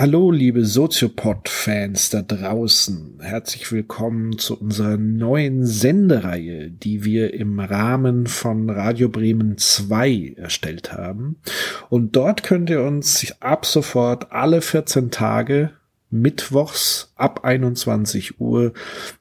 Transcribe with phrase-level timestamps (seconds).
[0.00, 3.18] Hallo, liebe Soziopod-Fans da draußen.
[3.20, 10.94] Herzlich willkommen zu unserer neuen Sendereihe, die wir im Rahmen von Radio Bremen 2 erstellt
[10.94, 11.36] haben.
[11.90, 15.72] Und dort könnt ihr uns ab sofort alle 14 Tage
[16.08, 18.72] mittwochs ab 21 Uhr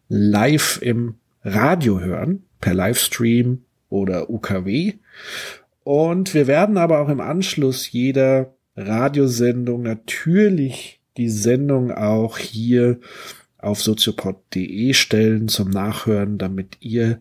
[0.08, 4.94] live im Radio hören, per Livestream oder UKW.
[5.84, 13.00] Und wir werden aber auch im Anschluss jeder Radiosendung natürlich die Sendung auch hier
[13.58, 17.20] auf soziopod.de stellen zum Nachhören, damit ihr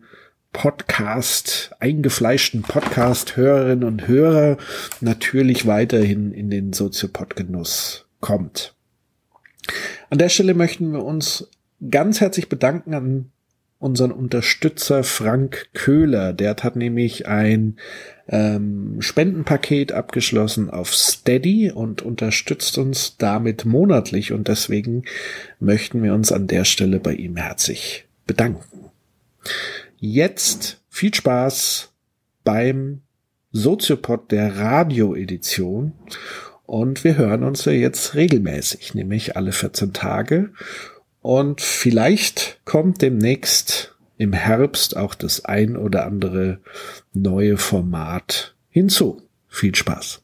[0.53, 4.57] Podcast, eingefleischten Podcast-Hörerinnen und Hörer
[5.01, 8.73] natürlich weiterhin in den Soziopod-Genuss kommt.
[10.09, 11.49] An der Stelle möchten wir uns
[11.89, 13.31] ganz herzlich bedanken an
[13.79, 16.33] unseren Unterstützer Frank Köhler.
[16.33, 17.77] Der hat nämlich ein
[18.27, 25.03] ähm, Spendenpaket abgeschlossen auf Steady und unterstützt uns damit monatlich und deswegen
[25.59, 28.91] möchten wir uns an der Stelle bei ihm herzlich bedanken.
[29.97, 31.91] Jetzt viel Spaß
[32.43, 33.01] beim
[33.51, 35.93] Soziopod der Radioedition
[36.65, 40.51] und wir hören uns ja jetzt regelmäßig, nämlich alle 14 Tage
[41.21, 46.59] und vielleicht kommt demnächst im Herbst auch das ein oder andere
[47.13, 49.21] neue Format hinzu.
[49.47, 50.21] Viel Spaß.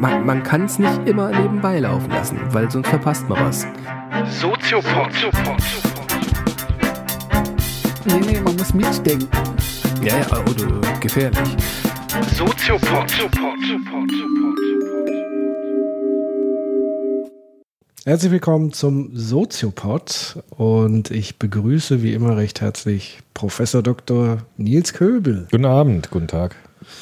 [0.00, 3.66] Man, man kann es nicht immer nebenbei laufen lassen, weil sonst verpasst man was.
[4.40, 5.10] Soziopod.
[8.04, 9.28] Nee, nee, man muss mitdenken.
[10.02, 11.56] Ja, ja, oder gefährlich.
[12.34, 13.12] Soziopod.
[18.08, 24.38] Herzlich willkommen zum Soziopod und ich begrüße wie immer recht herzlich Professor Dr.
[24.56, 25.46] Nils Köbel.
[25.50, 26.56] Guten Abend, guten Tag.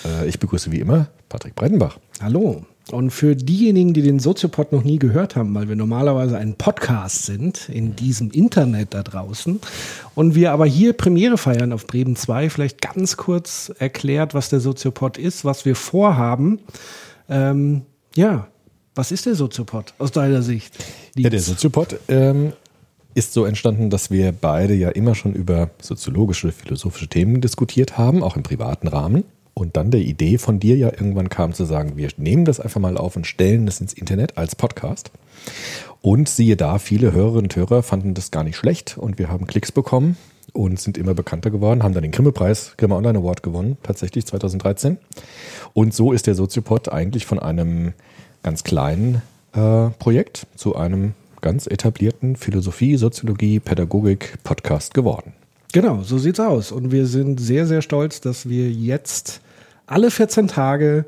[0.04, 2.00] Äh, ich begrüße wie immer Patrick Breitenbach.
[2.20, 2.64] Hallo.
[2.90, 7.24] Und für diejenigen, die den Soziopod noch nie gehört haben, weil wir normalerweise ein Podcast
[7.24, 9.60] sind in diesem Internet da draußen
[10.16, 14.58] und wir aber hier Premiere feiern auf Bremen 2, vielleicht ganz kurz erklärt, was der
[14.58, 16.58] Soziopod ist, was wir vorhaben.
[17.28, 17.82] Ähm,
[18.16, 18.48] ja,
[18.96, 20.74] was ist der Soziopod aus deiner Sicht?
[21.14, 22.52] Ja, der Soziopod ähm,
[23.14, 28.22] ist so entstanden, dass wir beide ja immer schon über soziologische, philosophische Themen diskutiert haben,
[28.22, 29.24] auch im privaten Rahmen.
[29.54, 32.80] Und dann der Idee von dir ja irgendwann kam zu sagen, wir nehmen das einfach
[32.80, 35.10] mal auf und stellen das ins Internet als Podcast.
[36.02, 39.46] Und siehe da, viele Hörerinnen und Hörer fanden das gar nicht schlecht und wir haben
[39.46, 40.16] Klicks bekommen
[40.52, 44.98] und sind immer bekannter geworden, haben dann den Grimme-Preis, Grimme Online Award gewonnen, tatsächlich 2013.
[45.72, 47.94] Und so ist der Soziopod eigentlich von einem
[48.46, 49.22] ganz kleinen
[49.54, 55.32] äh, Projekt zu einem ganz etablierten Philosophie, Soziologie, Pädagogik Podcast geworden.
[55.72, 56.70] Genau, so sieht's aus.
[56.70, 59.40] Und wir sind sehr, sehr stolz, dass wir jetzt
[59.88, 61.06] alle 14 Tage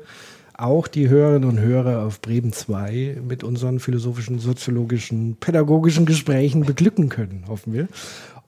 [0.53, 7.07] auch die Hörerinnen und Hörer auf Bremen 2 mit unseren philosophischen, soziologischen, pädagogischen Gesprächen beglücken
[7.07, 7.87] können, hoffen wir.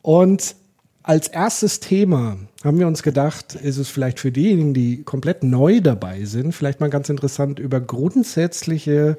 [0.02, 0.58] Und
[1.04, 5.82] als erstes Thema haben wir uns gedacht, ist es vielleicht für diejenigen, die komplett neu
[5.82, 9.18] dabei sind, vielleicht mal ganz interessant, über grundsätzliche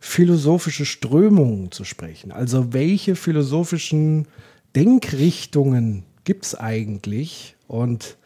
[0.00, 2.32] philosophische Strömungen zu sprechen.
[2.32, 4.26] Also welche philosophischen
[4.74, 7.54] Denkrichtungen gibt es eigentlich?
[7.68, 8.16] Und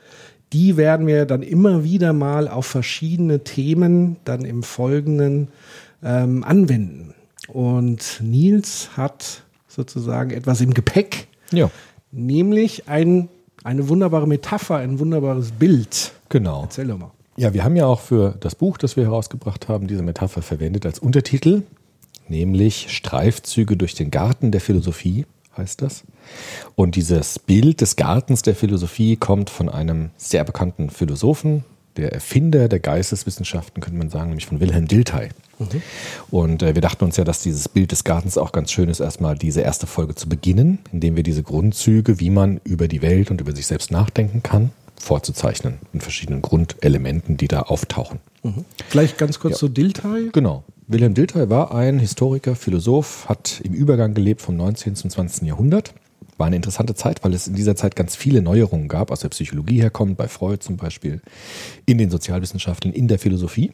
[0.55, 5.49] die werden wir dann immer wieder mal auf verschiedene Themen dann im Folgenden
[6.03, 7.15] ähm, anwenden.
[7.49, 11.27] Und Nils hat sozusagen etwas im Gepäck.
[11.51, 11.71] Ja
[12.17, 13.29] nämlich ein,
[13.65, 16.13] eine wunderbare Metapher, ein wunderbares Bild.
[16.29, 16.63] Genau.
[16.63, 17.11] Erzähl doch mal.
[17.37, 20.87] Ja, wir haben ja auch für das Buch, das wir herausgebracht haben, diese Metapher verwendet
[20.87, 21.63] als Untertitel,
[22.29, 26.05] nämlich Streifzüge durch den Garten der Philosophie heißt das.
[26.75, 31.65] Und dieses Bild des Gartens der Philosophie kommt von einem sehr bekannten Philosophen,
[31.97, 35.31] der Erfinder der Geisteswissenschaften, könnte man sagen, nämlich von Wilhelm Dilthey.
[35.59, 35.83] Mhm.
[36.31, 39.01] Und äh, wir dachten uns ja, dass dieses Bild des Gartens auch ganz schön ist,
[39.01, 43.31] erstmal diese erste Folge zu beginnen, indem wir diese Grundzüge, wie man über die Welt
[43.31, 48.21] und über sich selbst nachdenken kann, vorzuzeichnen in verschiedenen Grundelementen, die da auftauchen.
[48.43, 48.65] Mhm.
[48.89, 49.59] Vielleicht ganz kurz ja.
[49.59, 50.31] zu Dilthey.
[50.33, 50.65] Genau.
[50.89, 54.95] Wilhelm Dilthey war ein Historiker, Philosoph, hat im Übergang gelebt vom 19.
[54.95, 55.49] zum 20.
[55.49, 55.93] Jahrhundert
[56.39, 59.29] war eine interessante Zeit, weil es in dieser Zeit ganz viele Neuerungen gab, aus der
[59.31, 61.21] Psychologie herkommt, bei Freud zum Beispiel,
[61.87, 63.73] in den Sozialwissenschaften, in der Philosophie.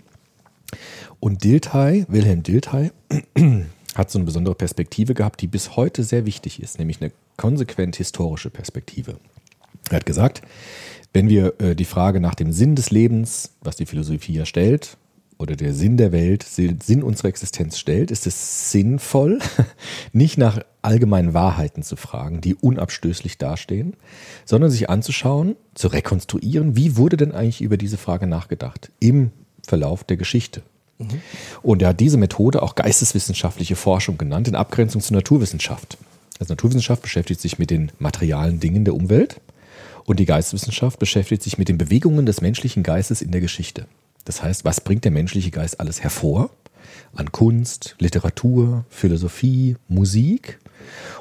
[1.20, 2.90] Und Dilthey, Wilhelm Dilthey,
[3.94, 7.96] hat so eine besondere Perspektive gehabt, die bis heute sehr wichtig ist, nämlich eine konsequent
[7.96, 9.16] historische Perspektive.
[9.90, 10.42] Er hat gesagt,
[11.12, 14.96] wenn wir äh, die Frage nach dem Sinn des Lebens, was die Philosophie ja stellt,
[15.38, 19.40] oder der Sinn der Welt, Sinn unserer Existenz stellt, ist es sinnvoll,
[20.12, 23.94] nicht nach allgemeinen Wahrheiten zu fragen, die unabstößlich dastehen,
[24.44, 29.30] sondern sich anzuschauen, zu rekonstruieren, wie wurde denn eigentlich über diese Frage nachgedacht im
[29.64, 30.62] Verlauf der Geschichte.
[31.62, 35.98] Und er hat diese Methode auch geisteswissenschaftliche Forschung genannt, in Abgrenzung zur Naturwissenschaft.
[36.38, 39.40] Also Naturwissenschaft beschäftigt sich mit den materialen Dingen der Umwelt
[40.04, 43.86] und die Geisteswissenschaft beschäftigt sich mit den Bewegungen des menschlichen Geistes in der Geschichte.
[44.24, 46.50] Das heißt, was bringt der menschliche Geist alles hervor?
[47.14, 50.58] An Kunst, Literatur, Philosophie, Musik?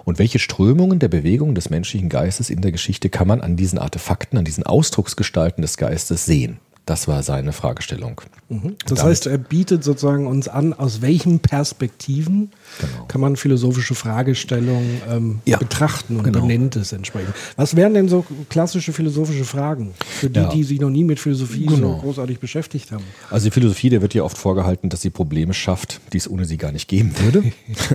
[0.05, 3.79] Und welche Strömungen der Bewegung des menschlichen Geistes in der Geschichte kann man an diesen
[3.79, 6.59] Artefakten, an diesen Ausdrucksgestalten des Geistes sehen?
[6.85, 8.21] Das war seine Fragestellung.
[8.49, 8.75] Mhm.
[8.85, 13.05] Das Damit, heißt, er bietet sozusagen uns an, aus welchen Perspektiven genau.
[13.07, 16.41] kann man philosophische Fragestellungen ähm, ja, betrachten und genau.
[16.41, 17.33] benennt es entsprechend.
[17.55, 20.49] Was wären denn so klassische philosophische Fragen für die, ja.
[20.49, 21.93] die sich noch nie mit Philosophie genau.
[21.93, 23.03] so großartig beschäftigt haben?
[23.29, 26.45] Also die Philosophie, der wird ja oft vorgehalten, dass sie Probleme schafft, die es ohne
[26.45, 27.43] sie gar nicht geben würde.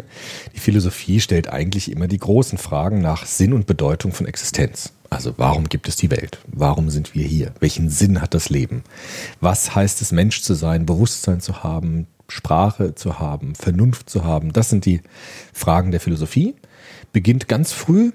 [0.54, 4.92] die Philosophie stellt eigentlich immer die großen Fragen nach Sinn und Bedeutung von Existenz.
[5.11, 6.38] Also warum gibt es die Welt?
[6.49, 7.53] Warum sind wir hier?
[7.61, 8.82] Welchen Sinn hat das Leben?
[9.41, 14.53] Was heißt es, Mensch zu sein, Bewusstsein zu haben, Sprache zu haben, Vernunft zu haben?
[14.53, 15.00] Das sind die
[15.53, 16.55] Fragen der Philosophie.
[17.12, 18.12] Beginnt ganz früh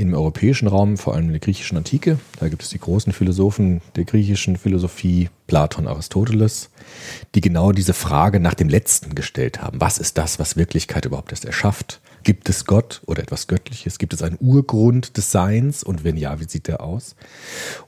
[0.00, 2.18] im europäischen Raum, vor allem in der griechischen Antike.
[2.38, 6.70] Da gibt es die großen Philosophen der griechischen Philosophie, Platon, Aristoteles,
[7.34, 9.80] die genau diese Frage nach dem Letzten gestellt haben.
[9.80, 12.00] Was ist das, was Wirklichkeit überhaupt erst erschafft?
[12.22, 13.98] Gibt es Gott oder etwas Göttliches?
[13.98, 15.82] Gibt es einen Urgrund des Seins?
[15.82, 17.16] Und wenn ja, wie sieht der aus?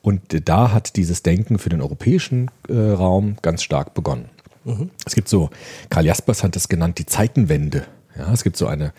[0.00, 4.30] Und da hat dieses Denken für den europäischen äh, Raum ganz stark begonnen.
[4.64, 4.90] Mhm.
[5.04, 5.50] Es gibt so,
[5.90, 7.84] Karl Jaspers hat das genannt, die Zeitenwende.
[8.16, 8.92] Ja, es gibt so eine,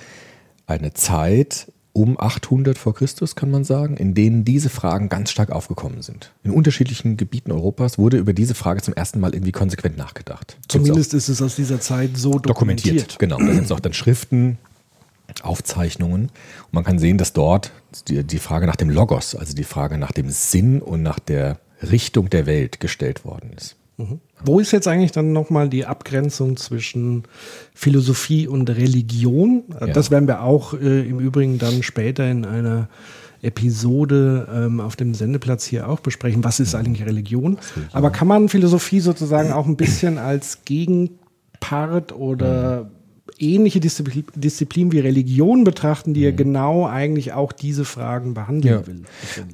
[0.65, 5.51] eine Zeit um 800 vor Christus, kann man sagen, in denen diese Fragen ganz stark
[5.51, 6.33] aufgekommen sind.
[6.44, 10.57] In unterschiedlichen Gebieten Europas wurde über diese Frage zum ersten Mal irgendwie konsequent nachgedacht.
[10.68, 13.18] Zumindest ist es aus dieser Zeit so dokumentiert.
[13.18, 13.19] dokumentiert.
[13.19, 14.57] Genau, da gibt es auch dann Schriften,
[15.41, 16.23] Aufzeichnungen.
[16.23, 17.71] Und man kann sehen, dass dort
[18.07, 21.59] die, die Frage nach dem Logos, also die Frage nach dem Sinn und nach der
[21.81, 23.75] Richtung der Welt gestellt worden ist.
[23.97, 24.19] Mhm.
[24.43, 27.23] Wo ist jetzt eigentlich dann nochmal die Abgrenzung zwischen
[27.73, 29.63] Philosophie und Religion?
[29.79, 29.87] Ja.
[29.87, 32.89] Das werden wir auch äh, im Übrigen dann später in einer
[33.41, 36.43] Episode ähm, auf dem Sendeplatz hier auch besprechen.
[36.43, 37.59] Was ist eigentlich Religion?
[37.91, 43.02] Aber kann man Philosophie sozusagen auch ein bisschen als Gegenpart oder mhm
[43.39, 46.25] ähnliche Disziplin, Disziplin wie Religion betrachten, die mhm.
[46.25, 48.88] ja genau eigentlich auch diese Fragen behandeln ja.
[48.88, 49.03] will.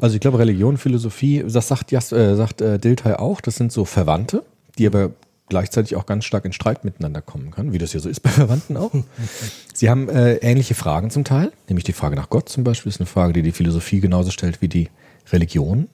[0.02, 3.72] Also ich glaube, Religion, Philosophie, das sagt, Jas, äh, sagt äh, Dilthey auch, das sind
[3.72, 4.44] so Verwandte,
[4.78, 5.12] die aber
[5.50, 8.30] gleichzeitig auch ganz stark in Streit miteinander kommen können, wie das ja so ist bei
[8.30, 8.92] Verwandten auch.
[9.74, 13.00] Sie haben äh, ähnliche Fragen zum Teil, nämlich die Frage nach Gott zum Beispiel ist
[13.00, 14.90] eine Frage, die die Philosophie genauso stellt wie die
[15.31, 15.88] Religion.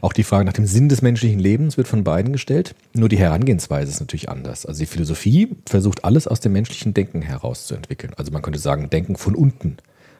[0.00, 2.74] Auch die Frage nach dem Sinn des menschlichen Lebens wird von beiden gestellt.
[2.94, 4.66] Nur die Herangehensweise ist natürlich anders.
[4.66, 8.14] Also die Philosophie versucht alles aus dem menschlichen Denken herauszuentwickeln.
[8.16, 9.76] Also man könnte sagen, Denken von unten.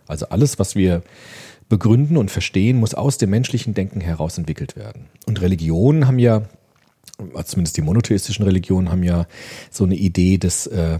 [0.07, 1.03] Also alles, was wir
[1.69, 5.07] begründen und verstehen, muss aus dem menschlichen Denken heraus entwickelt werden.
[5.27, 6.43] Und Religionen haben ja,
[7.45, 9.27] zumindest die monotheistischen Religionen haben ja
[9.71, 10.99] so eine Idee des, äh,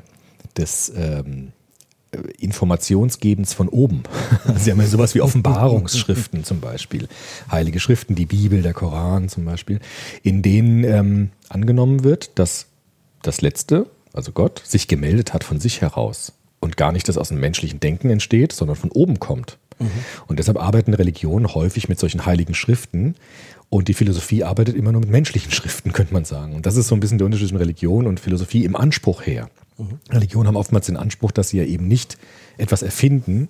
[0.57, 1.53] des ähm,
[2.39, 4.03] Informationsgebens von oben.
[4.57, 7.09] Sie haben ja sowas wie Offenbarungsschriften zum Beispiel,
[7.51, 9.81] heilige Schriften, die Bibel, der Koran zum Beispiel,
[10.23, 12.67] in denen ähm, angenommen wird, dass
[13.23, 17.29] das Letzte, also Gott, sich gemeldet hat von sich heraus und gar nicht das aus
[17.29, 19.59] dem menschlichen Denken entsteht, sondern von oben kommt.
[19.79, 19.91] Mhm.
[20.27, 23.15] Und deshalb arbeiten Religionen häufig mit solchen heiligen Schriften
[23.69, 26.55] und die Philosophie arbeitet immer nur mit menschlichen Schriften, könnte man sagen.
[26.55, 29.49] Und das ist so ein bisschen der Unterschied zwischen Religion und Philosophie im Anspruch her.
[29.81, 29.99] Mhm.
[30.11, 32.19] Religionen haben oftmals den Anspruch, dass sie ja eben nicht
[32.59, 33.49] etwas erfinden,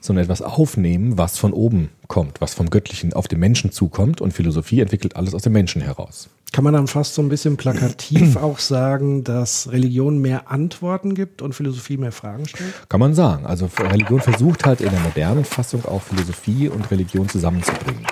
[0.00, 4.20] sondern etwas aufnehmen, was von oben kommt, was vom Göttlichen auf den Menschen zukommt.
[4.20, 6.28] Und Philosophie entwickelt alles aus dem Menschen heraus.
[6.52, 11.42] Kann man dann fast so ein bisschen plakativ auch sagen, dass Religion mehr Antworten gibt
[11.42, 12.72] und Philosophie mehr Fragen stellt?
[12.88, 13.46] Kann man sagen.
[13.46, 18.04] Also Religion versucht halt in der modernen Fassung auch Philosophie und Religion zusammenzubringen.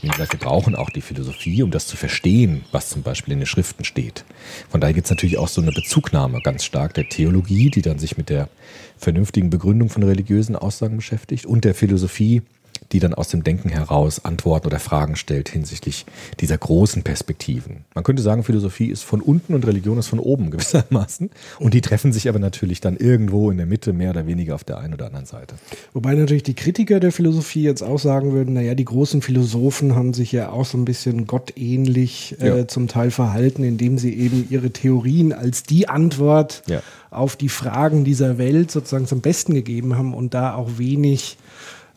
[0.00, 3.40] Wie gesagt, wir brauchen auch die Philosophie, um das zu verstehen, was zum Beispiel in
[3.40, 4.24] den Schriften steht.
[4.68, 7.98] Von daher gibt es natürlich auch so eine Bezugnahme ganz stark der Theologie, die dann
[7.98, 8.48] sich mit der
[8.96, 12.42] vernünftigen Begründung von religiösen Aussagen beschäftigt und der Philosophie,
[12.92, 16.06] die dann aus dem Denken heraus Antworten oder Fragen stellt hinsichtlich
[16.40, 17.84] dieser großen Perspektiven.
[17.94, 21.30] Man könnte sagen, Philosophie ist von unten und Religion ist von oben gewissermaßen.
[21.58, 24.64] Und die treffen sich aber natürlich dann irgendwo in der Mitte, mehr oder weniger auf
[24.64, 25.56] der einen oder anderen Seite.
[25.92, 30.14] Wobei natürlich die Kritiker der Philosophie jetzt auch sagen würden, naja, die großen Philosophen haben
[30.14, 32.68] sich ja auch so ein bisschen gottähnlich äh, ja.
[32.68, 36.82] zum Teil verhalten, indem sie eben ihre Theorien als die Antwort ja.
[37.10, 41.38] auf die Fragen dieser Welt sozusagen zum Besten gegeben haben und da auch wenig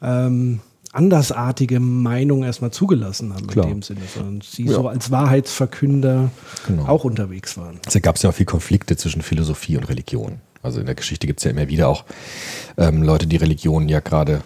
[0.01, 0.59] ähm,
[0.93, 3.65] andersartige Meinung erstmal zugelassen haben Klar.
[3.65, 4.73] in dem Sinne, sondern sie ja.
[4.73, 6.31] so als Wahrheitsverkünder
[6.67, 6.85] genau.
[6.85, 7.79] auch unterwegs waren.
[7.85, 10.39] Also gab es ja auch viel Konflikte zwischen Philosophie und Religion.
[10.61, 12.05] Also in der Geschichte gibt es ja immer wieder auch
[12.77, 14.41] ähm, Leute, die Religion ja gerade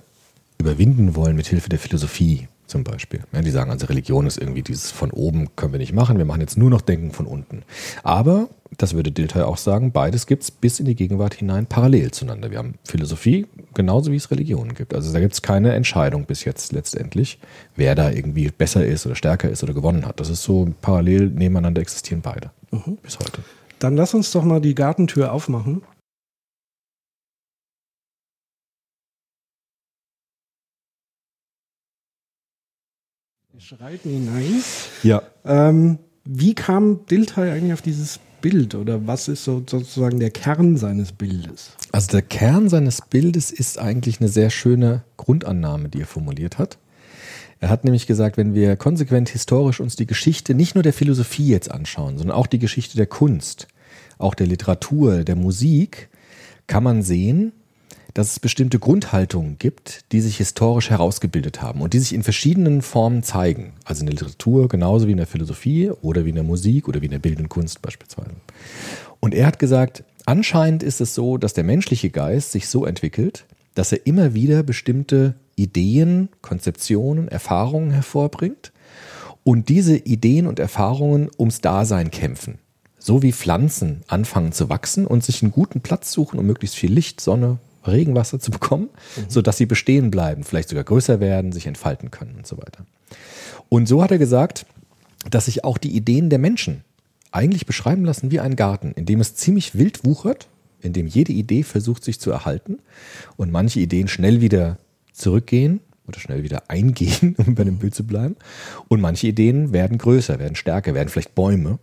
[0.57, 3.21] überwinden wollen mit Hilfe der Philosophie zum Beispiel.
[3.31, 6.25] Ja, die sagen, also Religion ist irgendwie dieses von oben können wir nicht machen, wir
[6.25, 7.63] machen jetzt nur noch Denken von unten.
[8.03, 12.11] Aber das würde Dilthey auch sagen, beides gibt es bis in die Gegenwart hinein parallel
[12.11, 12.51] zueinander.
[12.51, 14.93] Wir haben Philosophie genauso wie es Religionen gibt.
[14.93, 17.39] Also da gibt es keine Entscheidung bis jetzt letztendlich,
[17.75, 20.19] wer da irgendwie besser ist oder stärker ist oder gewonnen hat.
[20.19, 22.97] Das ist so parallel nebeneinander existieren beide mhm.
[23.01, 23.43] bis heute.
[23.79, 25.81] Dann lass uns doch mal die Gartentür aufmachen.
[33.55, 34.61] Wir schreiten hinein.
[35.01, 35.21] Ja.
[35.45, 40.75] Ähm, wie kam Dilthey eigentlich auf dieses Bild oder was ist so, sozusagen der Kern
[40.75, 41.71] seines Bildes?
[41.93, 46.79] Also der Kern seines Bildes ist eigentlich eine sehr schöne Grundannahme, die er formuliert hat.
[47.61, 51.47] Er hat nämlich gesagt, wenn wir konsequent historisch uns die Geschichte nicht nur der Philosophie
[51.47, 53.69] jetzt anschauen, sondern auch die Geschichte der Kunst,
[54.17, 56.09] auch der Literatur, der Musik,
[56.67, 57.53] kann man sehen,
[58.15, 62.81] dass es bestimmte Grundhaltungen gibt, die sich historisch herausgebildet haben und die sich in verschiedenen
[62.81, 63.73] Formen zeigen.
[63.83, 67.01] Also in der Literatur genauso wie in der Philosophie oder wie in der Musik oder
[67.01, 68.31] wie in der bildenden Kunst beispielsweise.
[69.19, 73.45] Und er hat gesagt, anscheinend ist es so, dass der menschliche Geist sich so entwickelt,
[73.73, 78.71] dass er immer wieder bestimmte Ideen, Konzeptionen, Erfahrungen hervorbringt
[79.43, 82.59] und diese Ideen und Erfahrungen ums Dasein kämpfen.
[82.97, 86.93] So wie Pflanzen anfangen zu wachsen und sich einen guten Platz suchen, um möglichst viel
[86.93, 87.59] Licht, Sonne,
[87.91, 89.25] Regenwasser zu bekommen, mhm.
[89.27, 92.85] sodass sie bestehen bleiben, vielleicht sogar größer werden, sich entfalten können und so weiter.
[93.69, 94.65] Und so hat er gesagt,
[95.29, 96.83] dass sich auch die Ideen der Menschen
[97.31, 100.47] eigentlich beschreiben lassen wie ein Garten, in dem es ziemlich wild wuchert,
[100.81, 102.79] in dem jede Idee versucht sich zu erhalten
[103.37, 104.77] und manche Ideen schnell wieder
[105.11, 108.35] zurückgehen oder schnell wieder eingehen, um bei dem Bild zu bleiben.
[108.87, 111.79] Und manche Ideen werden größer, werden stärker, werden vielleicht Bäume,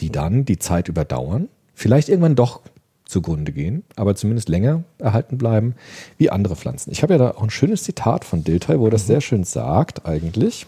[0.00, 2.60] die dann die Zeit überdauern, vielleicht irgendwann doch
[3.12, 5.74] zugrunde gehen, aber zumindest länger erhalten bleiben
[6.18, 6.90] wie andere Pflanzen.
[6.90, 9.06] Ich habe ja da auch ein schönes Zitat von Dilthey, wo er das mhm.
[9.06, 10.66] sehr schön sagt eigentlich.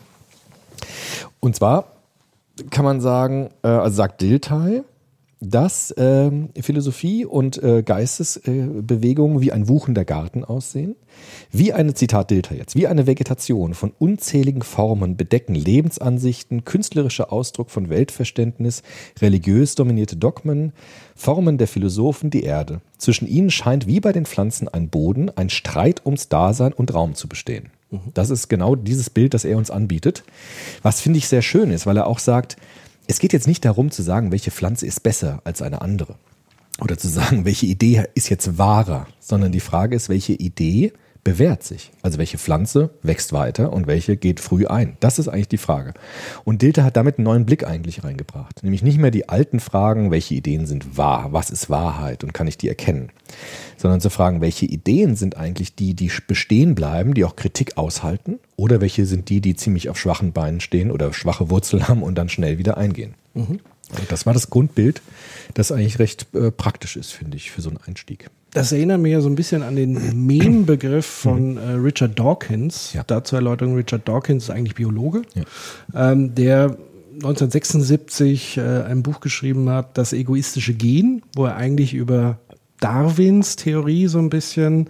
[1.40, 1.86] Und zwar
[2.70, 4.82] kann man sagen, äh, also sagt Dilthey,
[5.50, 10.96] dass äh, Philosophie und äh, Geistesbewegungen wie ein wuchender Garten aussehen,
[11.50, 17.70] wie eine, Zitat Dilter jetzt, wie eine Vegetation von unzähligen Formen bedecken Lebensansichten, künstlerischer Ausdruck
[17.70, 18.82] von Weltverständnis,
[19.20, 20.72] religiös dominierte Dogmen,
[21.14, 22.80] Formen der Philosophen die Erde.
[22.98, 27.14] Zwischen ihnen scheint wie bei den Pflanzen ein Boden, ein Streit ums Dasein und Raum
[27.14, 27.70] zu bestehen.
[27.90, 28.00] Mhm.
[28.14, 30.24] Das ist genau dieses Bild, das er uns anbietet.
[30.82, 32.56] Was finde ich sehr schön ist, weil er auch sagt,
[33.06, 36.16] es geht jetzt nicht darum zu sagen, welche Pflanze ist besser als eine andere.
[36.80, 40.92] Oder zu sagen, welche Idee ist jetzt wahrer, sondern die Frage ist, welche Idee
[41.24, 41.90] bewährt sich.
[42.02, 44.96] Also welche Pflanze wächst weiter und welche geht früh ein.
[45.00, 45.94] Das ist eigentlich die Frage.
[46.44, 48.62] Und Dilte hat damit einen neuen Blick eigentlich reingebracht.
[48.62, 52.46] Nämlich nicht mehr die alten Fragen, welche Ideen sind wahr, was ist Wahrheit und kann
[52.46, 53.10] ich die erkennen,
[53.84, 58.38] sondern zu fragen, welche Ideen sind eigentlich die, die bestehen bleiben, die auch Kritik aushalten
[58.56, 62.14] oder welche sind die, die ziemlich auf schwachen Beinen stehen oder schwache Wurzeln haben und
[62.14, 63.12] dann schnell wieder eingehen.
[63.34, 63.60] Mhm.
[63.90, 65.02] Und das war das Grundbild,
[65.52, 68.30] das eigentlich recht äh, praktisch ist, finde ich, für so einen Einstieg.
[68.54, 72.94] Das erinnert mich ja so ein bisschen an den Meme-Begriff von äh, Richard Dawkins.
[72.94, 73.04] Ja.
[73.06, 76.12] Dazu Erläuterung, Richard Dawkins ist eigentlich Biologe, ja.
[76.12, 76.78] ähm, der
[77.16, 82.38] 1976 äh, ein Buch geschrieben hat, Das egoistische Gen, wo er eigentlich über
[82.84, 84.88] Darwins Theorie so ein bisschen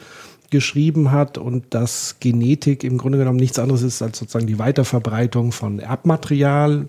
[0.50, 5.52] geschrieben hat und dass Genetik im Grunde genommen nichts anderes ist als sozusagen die Weiterverbreitung
[5.52, 6.86] von Erbmaterial,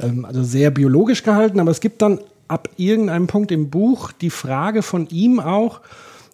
[0.00, 1.58] ähm, also sehr biologisch gehalten.
[1.58, 5.80] Aber es gibt dann ab irgendeinem Punkt im Buch die Frage von ihm auch,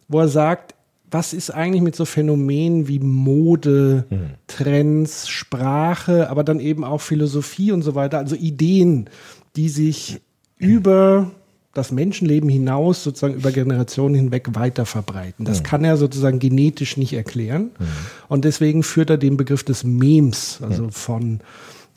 [0.08, 0.74] wo er sagt,
[1.10, 4.30] was ist eigentlich mit so Phänomenen wie Mode, mhm.
[4.46, 9.08] Trends, Sprache, aber dann eben auch Philosophie und so weiter, also Ideen,
[9.56, 10.20] die sich
[10.58, 11.30] über
[11.72, 15.44] das Menschenleben hinaus sozusagen über Generationen hinweg weiter verbreiten.
[15.44, 15.64] Das mhm.
[15.64, 17.70] kann er sozusagen genetisch nicht erklären.
[17.78, 17.86] Mhm.
[18.28, 20.90] Und deswegen führt er den Begriff des Memes, also mhm.
[20.90, 21.40] von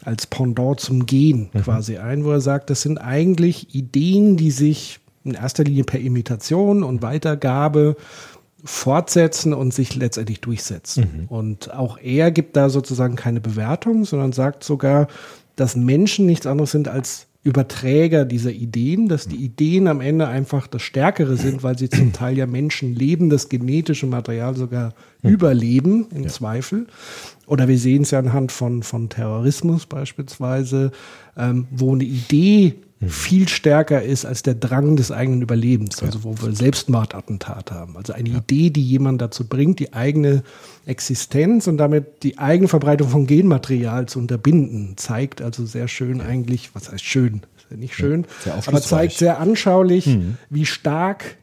[0.03, 1.62] als Pendant zum Gen mhm.
[1.62, 6.00] quasi ein, wo er sagt, das sind eigentlich Ideen, die sich in erster Linie per
[6.00, 7.96] Imitation und Weitergabe
[8.63, 11.22] fortsetzen und sich letztendlich durchsetzen.
[11.22, 11.27] Mhm.
[11.27, 15.08] Und auch er gibt da sozusagen keine Bewertung, sondern sagt sogar,
[15.56, 20.65] dass Menschen nichts anderes sind als Überträger dieser Ideen, dass die Ideen am Ende einfach
[20.67, 26.07] das Stärkere sind, weil sie zum Teil ja Menschen leben, das genetische Material sogar überleben,
[26.15, 26.29] im ja.
[26.29, 26.88] Zweifel.
[27.45, 30.91] Oder wir sehen es ja anhand von, von Terrorismus beispielsweise,
[31.35, 33.10] ähm, wo eine Idee Mhm.
[33.10, 37.98] viel stärker ist als der Drang des eigenen Überlebens, also wo wir Selbstmordattentat haben.
[37.98, 38.38] Also eine ja.
[38.38, 40.43] Idee, die jemand dazu bringt, die eigene
[40.86, 46.74] Existenz und damit die eigene Verbreitung von Genmaterial zu unterbinden, zeigt also sehr schön eigentlich,
[46.74, 50.38] was heißt schön, ist ja nicht schön, ja, aber zeigt sehr anschaulich, mhm.
[50.50, 51.38] wie stark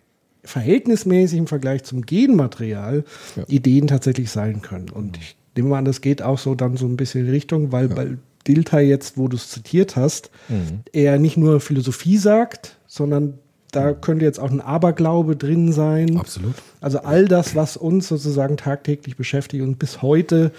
[0.45, 3.05] verhältnismäßig im Vergleich zum Genmaterial
[3.37, 3.45] ja.
[3.49, 4.88] Ideen tatsächlich sein können.
[4.88, 7.95] Und ich nehme an, das geht auch so dann so ein bisschen in Richtung, weil,
[7.97, 10.80] weil Dilthey jetzt, wo du es zitiert hast, mhm.
[10.92, 13.35] er nicht nur Philosophie sagt, sondern
[13.73, 16.16] Da könnte jetzt auch ein Aberglaube drin sein.
[16.16, 16.54] Absolut.
[16.80, 20.50] Also all das, was uns sozusagen tagtäglich beschäftigt und bis heute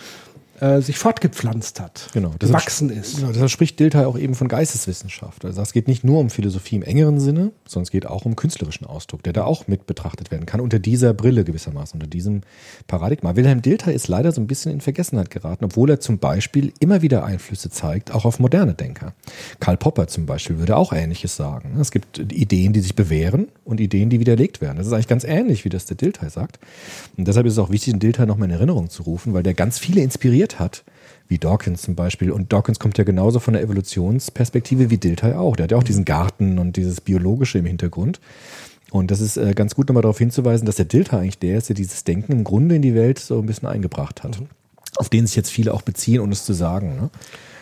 [0.61, 3.17] äh, sich fortgepflanzt hat, genau, gewachsen ist.
[3.17, 5.43] Genau, deshalb spricht Dilthey auch eben von Geisteswissenschaft.
[5.43, 8.35] Also es geht nicht nur um Philosophie im engeren Sinne, sondern es geht auch um
[8.35, 12.41] künstlerischen Ausdruck, der da auch mit betrachtet werden kann, unter dieser Brille gewissermaßen, unter diesem
[12.85, 13.35] Paradigma.
[13.35, 17.01] Wilhelm Dilthey ist leider so ein bisschen in Vergessenheit geraten, obwohl er zum Beispiel immer
[17.01, 19.13] wieder Einflüsse zeigt, auch auf moderne Denker.
[19.59, 21.75] Karl Popper zum Beispiel würde auch Ähnliches sagen.
[21.79, 24.77] Es gibt Ideen, die sich bewähren und Ideen, die widerlegt werden.
[24.77, 26.59] Das ist eigentlich ganz ähnlich, wie das der Dilthey sagt.
[27.17, 29.55] Und deshalb ist es auch wichtig, den Dilthey nochmal in Erinnerung zu rufen, weil der
[29.55, 30.83] ganz viele inspiriert hat,
[31.27, 32.31] wie Dawkins zum Beispiel.
[32.31, 35.55] Und Dawkins kommt ja genauso von der Evolutionsperspektive wie Dilthey auch.
[35.55, 38.19] Der hat ja auch diesen Garten und dieses Biologische im Hintergrund.
[38.91, 41.69] Und das ist äh, ganz gut nochmal darauf hinzuweisen, dass der Dilthey eigentlich der ist,
[41.69, 44.39] der dieses Denken im Grunde in die Welt so ein bisschen eingebracht hat.
[44.39, 44.47] Mhm.
[44.97, 46.97] Auf den sich jetzt viele auch beziehen, ohne es zu sagen.
[46.97, 47.09] Ne?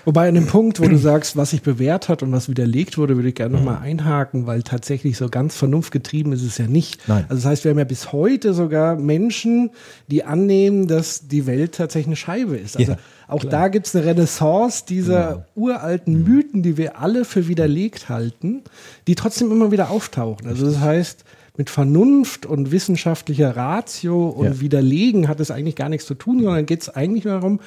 [0.06, 3.16] Wobei an dem Punkt, wo du sagst, was sich bewährt hat und was widerlegt wurde,
[3.16, 3.84] würde ich gerne nochmal mhm.
[3.84, 7.08] einhaken, weil tatsächlich so ganz vernunftgetrieben ist es ja nicht.
[7.08, 7.26] Nein.
[7.30, 9.72] Also das heißt, wir haben ja bis heute sogar Menschen,
[10.08, 12.78] die annehmen, dass die Welt tatsächlich eine Scheibe ist.
[12.78, 13.52] Also ja, auch klar.
[13.52, 15.46] da gibt es eine Renaissance dieser genau.
[15.56, 16.24] uralten mhm.
[16.24, 18.64] Mythen, die wir alle für widerlegt halten,
[19.08, 20.48] die trotzdem immer wieder auftauchen.
[20.48, 21.26] Also das heißt,
[21.60, 24.60] mit Vernunft und wissenschaftlicher Ratio und ja.
[24.62, 27.60] Widerlegen hat es eigentlich gar nichts zu tun, sondern geht es eigentlich darum,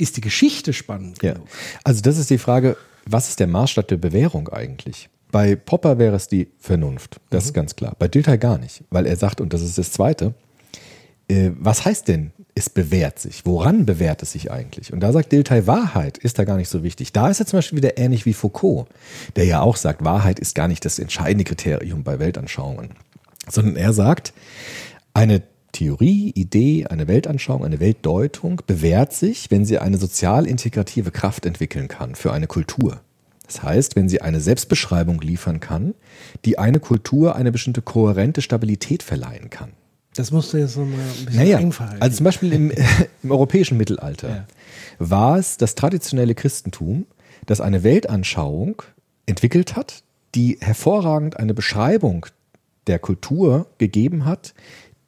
[0.00, 1.22] ist die Geschichte spannend.
[1.22, 1.34] Ja.
[1.84, 2.76] Also das ist die Frage,
[3.06, 5.08] was ist der Maßstab der Bewährung eigentlich?
[5.30, 7.48] Bei Popper wäre es die Vernunft, das mhm.
[7.48, 7.94] ist ganz klar.
[7.98, 10.34] Bei Dilthey gar nicht, weil er sagt, und das ist das Zweite,
[11.28, 13.46] äh, was heißt denn, es bewährt sich?
[13.46, 14.92] Woran bewährt es sich eigentlich?
[14.92, 17.12] Und da sagt Dilthey, Wahrheit ist da gar nicht so wichtig.
[17.12, 18.88] Da ist er zum Beispiel wieder ähnlich wie Foucault,
[19.36, 22.90] der ja auch sagt, Wahrheit ist gar nicht das entscheidende Kriterium bei Weltanschauungen,
[23.48, 24.32] sondern er sagt,
[25.14, 25.42] eine
[25.72, 31.88] Theorie, Idee, eine Weltanschauung, eine Weltdeutung bewährt sich, wenn sie eine sozial integrative Kraft entwickeln
[31.88, 33.00] kann für eine Kultur.
[33.46, 35.94] Das heißt, wenn sie eine Selbstbeschreibung liefern kann,
[36.44, 39.72] die eine Kultur eine bestimmte kohärente Stabilität verleihen kann.
[40.14, 42.00] Das musst du jetzt nochmal ein bisschen naja, einfallen.
[42.00, 42.72] Also zum Beispiel im,
[43.22, 44.46] im europäischen Mittelalter ja.
[44.98, 47.06] war es das traditionelle Christentum,
[47.46, 48.82] das eine Weltanschauung
[49.26, 50.02] entwickelt hat,
[50.34, 52.26] die hervorragend eine Beschreibung
[52.86, 54.54] der Kultur gegeben hat,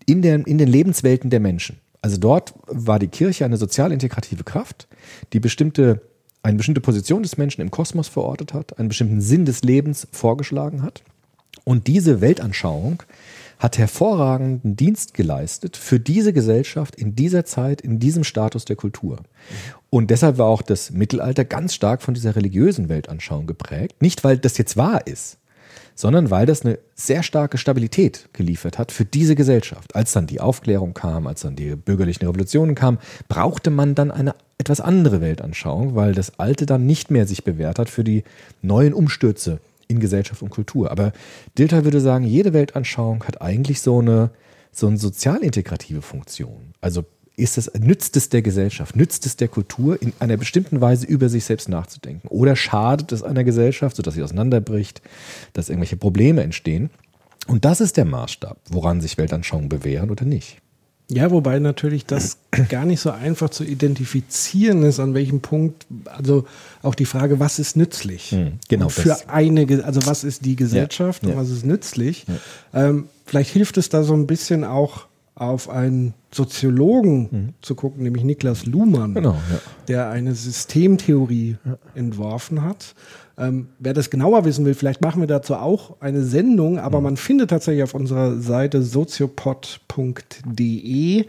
[0.06, 1.78] in, der, in den Lebenswelten der Menschen.
[2.00, 4.88] Also dort war die Kirche eine sozial integrative Kraft,
[5.32, 6.02] die bestimmte,
[6.42, 10.82] eine bestimmte Position des Menschen im Kosmos verortet hat, einen bestimmten Sinn des Lebens vorgeschlagen
[10.82, 11.02] hat.
[11.64, 13.04] Und diese Weltanschauung
[13.62, 19.20] hat hervorragenden Dienst geleistet für diese Gesellschaft in dieser Zeit, in diesem Status der Kultur.
[19.88, 24.02] Und deshalb war auch das Mittelalter ganz stark von dieser religiösen Weltanschauung geprägt.
[24.02, 25.38] Nicht, weil das jetzt wahr ist,
[25.94, 29.94] sondern weil das eine sehr starke Stabilität geliefert hat für diese Gesellschaft.
[29.94, 34.35] Als dann die Aufklärung kam, als dann die bürgerlichen Revolutionen kamen, brauchte man dann eine
[34.59, 38.22] etwas andere Weltanschauung, weil das Alte dann nicht mehr sich bewährt hat für die
[38.62, 40.90] neuen Umstürze in Gesellschaft und Kultur.
[40.90, 41.12] Aber
[41.59, 44.31] Dilthey würde sagen, jede Weltanschauung hat eigentlich so eine,
[44.70, 46.74] so eine sozial integrative Funktion.
[46.81, 47.05] Also
[47.42, 51.28] ist es, nützt es der Gesellschaft, nützt es der Kultur, in einer bestimmten Weise über
[51.28, 52.28] sich selbst nachzudenken?
[52.28, 55.02] Oder schadet es einer Gesellschaft, sodass sie auseinanderbricht,
[55.52, 56.90] dass irgendwelche Probleme entstehen?
[57.48, 60.59] Und das ist der Maßstab, woran sich Weltanschauungen bewähren oder nicht.
[61.11, 66.46] Ja, wobei natürlich das gar nicht so einfach zu identifizieren ist, an welchem Punkt, also
[66.83, 68.31] auch die Frage, was ist nützlich?
[68.31, 68.87] Hm, genau.
[68.87, 69.28] Und für das.
[69.28, 71.35] eine, also was ist die Gesellschaft ja, ja.
[71.35, 72.24] und was ist nützlich?
[72.72, 72.88] Ja.
[72.88, 75.07] Ähm, vielleicht hilft es da so ein bisschen auch
[75.42, 77.55] auf einen Soziologen mhm.
[77.61, 79.59] zu gucken, nämlich Niklas Luhmann, genau, ja.
[79.88, 81.76] der eine Systemtheorie ja.
[81.94, 82.94] entworfen hat.
[83.38, 87.05] Ähm, wer das genauer wissen will, vielleicht machen wir dazu auch eine Sendung, aber mhm.
[87.05, 91.26] man findet tatsächlich auf unserer Seite soziopod.de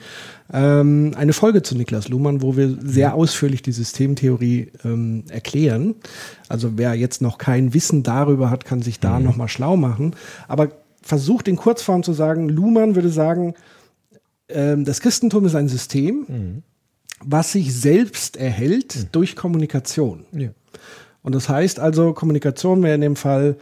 [0.53, 3.15] ähm, eine Folge zu Niklas Luhmann, wo wir sehr mhm.
[3.15, 5.95] ausführlich die Systemtheorie ähm, erklären.
[6.49, 9.25] Also wer jetzt noch kein Wissen darüber hat, kann sich da mhm.
[9.25, 10.15] nochmal schlau machen.
[10.47, 10.69] Aber
[11.01, 13.55] versucht in Kurzform zu sagen, Luhmann würde sagen,
[14.53, 16.63] ähm, das Christentum ist ein System, mhm.
[17.23, 19.07] was sich selbst erhält mhm.
[19.11, 20.25] durch Kommunikation.
[20.31, 20.49] Ja.
[21.21, 23.57] Und das heißt also, Kommunikation wäre in dem Fall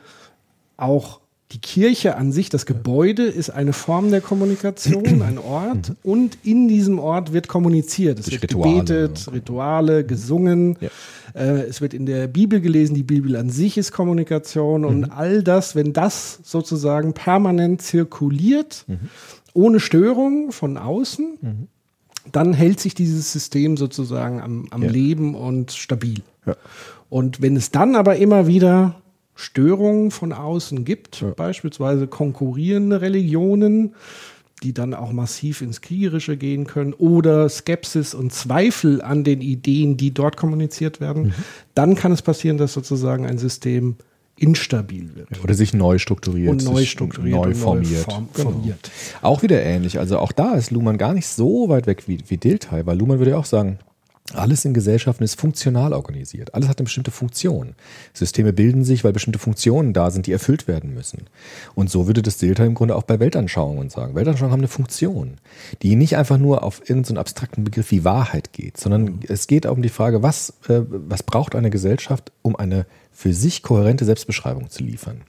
[0.77, 5.95] auch die Kirche an sich, das Gebäude ist eine Form der Kommunikation, ein Ort mhm.
[6.03, 8.19] und in diesem Ort wird kommuniziert.
[8.19, 10.77] Es wird Rituale, gebetet, Rituale, gesungen.
[10.79, 10.89] Ja.
[11.35, 15.11] Äh, es wird in der Bibel gelesen, die Bibel an sich ist Kommunikation und mhm.
[15.11, 19.09] all das, wenn das sozusagen permanent zirkuliert, mhm
[19.53, 21.67] ohne Störung von außen, mhm.
[22.31, 24.89] dann hält sich dieses System sozusagen am, am ja.
[24.89, 26.21] Leben und stabil.
[26.45, 26.55] Ja.
[27.09, 29.01] Und wenn es dann aber immer wieder
[29.35, 31.31] Störungen von außen gibt, ja.
[31.31, 33.95] beispielsweise konkurrierende Religionen,
[34.63, 39.97] die dann auch massiv ins Kriegerische gehen können, oder Skepsis und Zweifel an den Ideen,
[39.97, 41.33] die dort kommuniziert werden, mhm.
[41.73, 43.95] dann kann es passieren, dass sozusagen ein System
[44.41, 45.43] instabil wird.
[45.43, 46.49] Oder sich neu strukturiert.
[46.49, 47.35] Und neu strukturiert.
[47.35, 48.07] Neu und formiert.
[48.07, 48.51] Neu form Genau.
[48.51, 48.91] formiert.
[49.21, 49.99] Auch wieder ähnlich.
[49.99, 53.19] Also auch da ist Luhmann gar nicht so weit weg wie, wie Dilthey, weil Luhmann
[53.19, 53.77] würde ja auch sagen,
[54.35, 56.53] alles in Gesellschaften ist funktional organisiert.
[56.53, 57.75] Alles hat eine bestimmte Funktion.
[58.13, 61.27] Systeme bilden sich, weil bestimmte Funktionen da sind, die erfüllt werden müssen.
[61.75, 64.15] Und so würde das Dilthey im Grunde auch bei Weltanschauungen sagen.
[64.15, 65.37] Weltanschauungen haben eine Funktion,
[65.81, 69.75] die nicht einfach nur auf irgendeinen abstrakten Begriff wie Wahrheit geht, sondern es geht auch
[69.75, 74.69] um die Frage, was, äh, was braucht eine Gesellschaft, um eine für sich kohärente Selbstbeschreibung
[74.69, 75.21] zu liefern.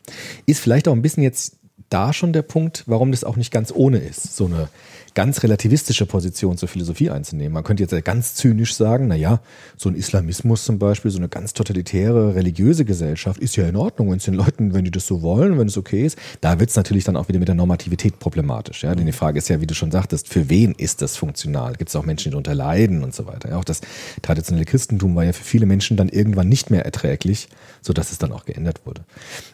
[0.46, 1.56] Ist vielleicht auch ein bisschen jetzt
[1.92, 4.68] da schon der Punkt, warum das auch nicht ganz ohne ist, so eine
[5.14, 7.52] ganz relativistische Position zur Philosophie einzunehmen.
[7.52, 9.40] Man könnte jetzt ganz zynisch sagen, na ja,
[9.76, 14.10] so ein Islamismus zum Beispiel, so eine ganz totalitäre religiöse Gesellschaft ist ja in Ordnung,
[14.10, 16.16] wenn es den Leuten, wenn die das so wollen, wenn es okay ist.
[16.40, 18.84] Da wird es natürlich dann auch wieder mit der Normativität problematisch.
[18.84, 18.94] Ja?
[18.94, 21.74] Denn die Frage ist ja, wie du schon sagtest, für wen ist das funktional?
[21.74, 23.50] Gibt es auch Menschen, die darunter leiden und so weiter?
[23.50, 23.82] Ja, auch das
[24.22, 27.48] traditionelle Christentum war ja für viele Menschen dann irgendwann nicht mehr erträglich,
[27.82, 29.02] sodass es dann auch geändert wurde.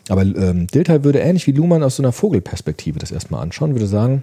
[0.08, 3.86] Aber ähm, Dilthey würde ähnlich wie Luhmann aus so einer Vogelperspektive das erstmal anschauen, würde
[3.86, 4.22] sagen,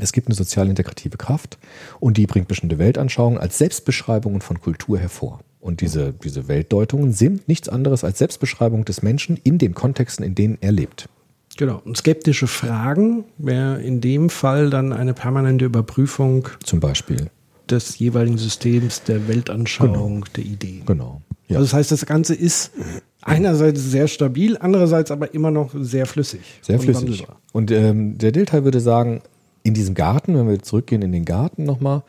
[0.00, 1.58] es gibt eine sozial integrative Kraft
[1.98, 5.40] und die bringt bestimmte Weltanschauungen als Selbstbeschreibungen von Kultur hervor.
[5.60, 10.34] Und diese, diese Weltdeutungen sind nichts anderes als Selbstbeschreibung des Menschen in den Kontexten, in
[10.34, 11.08] denen er lebt.
[11.56, 11.82] Genau.
[11.84, 17.30] Und skeptische Fragen wäre in dem Fall dann eine permanente Überprüfung Zum Beispiel.
[17.68, 20.86] des jeweiligen Systems, der Weltanschauung, der Ideen.
[20.86, 21.22] Genau.
[21.48, 21.56] Ja.
[21.56, 22.70] Also das heißt, das Ganze ist
[23.28, 26.40] einerseits sehr stabil, andererseits aber immer noch sehr flüssig.
[26.62, 27.26] Sehr flüssig.
[27.52, 29.22] Und ähm, der Dilthey würde sagen,
[29.62, 32.02] in diesem Garten, wenn wir zurückgehen in den Garten nochmal,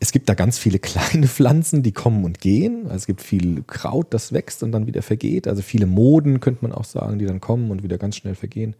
[0.00, 2.84] es gibt da ganz viele kleine Pflanzen, die kommen und gehen.
[2.84, 5.48] Also es gibt viel Kraut, das wächst und dann wieder vergeht.
[5.48, 8.74] Also viele Moden, könnte man auch sagen, die dann kommen und wieder ganz schnell vergehen.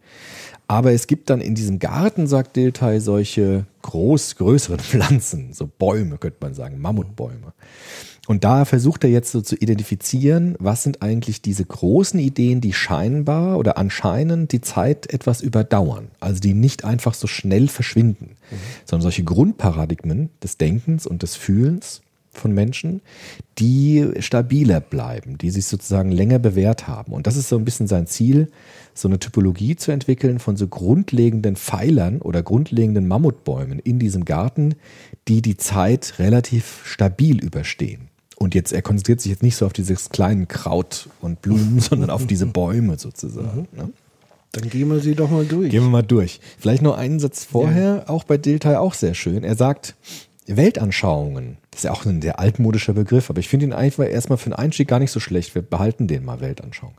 [0.67, 6.17] Aber es gibt dann in diesem Garten, sagt Dilthey, solche groß, größeren Pflanzen, so Bäume,
[6.17, 7.53] könnte man sagen, Mammutbäume.
[8.29, 12.73] Und da versucht er jetzt so zu identifizieren, was sind eigentlich diese großen Ideen, die
[12.73, 16.09] scheinbar oder anscheinend die Zeit etwas überdauern.
[16.19, 18.35] Also die nicht einfach so schnell verschwinden,
[18.85, 23.01] sondern solche Grundparadigmen des Denkens und des Fühlens von Menschen,
[23.57, 27.13] die stabiler bleiben, die sich sozusagen länger bewährt haben.
[27.13, 28.51] Und das ist so ein bisschen sein Ziel,
[28.93, 34.75] so eine Typologie zu entwickeln von so grundlegenden Pfeilern oder grundlegenden Mammutbäumen in diesem Garten,
[35.27, 38.09] die die Zeit relativ stabil überstehen.
[38.39, 42.09] Und jetzt, er konzentriert sich jetzt nicht so auf dieses kleinen Kraut und Blumen, sondern
[42.09, 43.67] auf diese Bäume sozusagen.
[43.75, 43.91] Ne?
[44.53, 45.69] Dann gehen wir sie doch mal durch.
[45.69, 46.39] Gehen wir mal durch.
[46.57, 49.43] Vielleicht noch einen Satz vorher, auch bei Dilthey auch sehr schön.
[49.43, 49.95] Er sagt,
[50.47, 54.39] Weltanschauungen, das ist ja auch ein sehr altmodischer Begriff, aber ich finde ihn einfach erstmal
[54.39, 55.53] für den Einstieg gar nicht so schlecht.
[55.53, 56.93] Wir behalten den mal, Weltanschauung.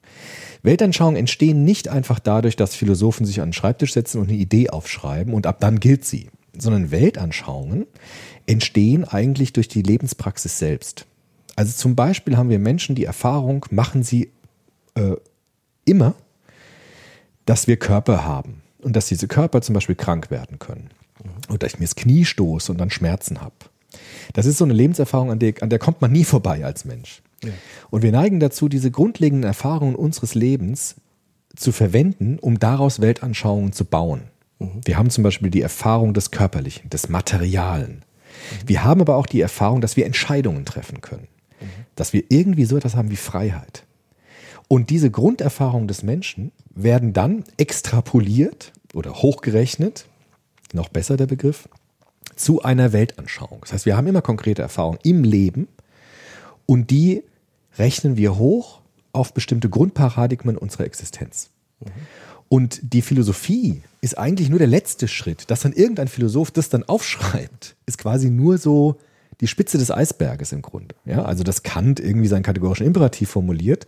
[0.62, 4.70] Weltanschauungen entstehen nicht einfach dadurch, dass Philosophen sich an den Schreibtisch setzen und eine Idee
[4.70, 7.86] aufschreiben und ab dann gilt sie, sondern Weltanschauungen
[8.46, 11.06] entstehen eigentlich durch die Lebenspraxis selbst.
[11.60, 14.30] Also zum Beispiel haben wir Menschen die Erfahrung, machen sie
[14.94, 15.16] äh,
[15.84, 16.14] immer,
[17.44, 20.88] dass wir Körper haben und dass diese Körper zum Beispiel krank werden können.
[21.50, 23.52] Oder dass ich mir das Knie stoße und dann Schmerzen habe.
[24.32, 27.20] Das ist so eine Lebenserfahrung, an der, an der kommt man nie vorbei als Mensch.
[27.90, 30.96] Und wir neigen dazu, diese grundlegenden Erfahrungen unseres Lebens
[31.56, 34.22] zu verwenden, um daraus Weltanschauungen zu bauen.
[34.86, 38.06] Wir haben zum Beispiel die Erfahrung des Körperlichen, des Materialen.
[38.64, 41.28] Wir haben aber auch die Erfahrung, dass wir Entscheidungen treffen können.
[41.94, 43.84] Dass wir irgendwie so etwas haben wie Freiheit.
[44.68, 50.06] Und diese Grunderfahrungen des Menschen werden dann extrapoliert oder hochgerechnet,
[50.72, 51.68] noch besser der Begriff,
[52.36, 53.62] zu einer Weltanschauung.
[53.62, 55.68] Das heißt, wir haben immer konkrete Erfahrungen im Leben
[56.66, 57.24] und die
[57.78, 58.80] rechnen wir hoch
[59.12, 61.50] auf bestimmte Grundparadigmen unserer Existenz.
[62.48, 65.50] Und die Philosophie ist eigentlich nur der letzte Schritt.
[65.50, 68.96] Dass dann irgendein Philosoph das dann aufschreibt, ist quasi nur so
[69.40, 70.94] die Spitze des Eisberges im Grunde.
[71.04, 73.86] Ja, also dass Kant irgendwie seinen kategorischen Imperativ formuliert,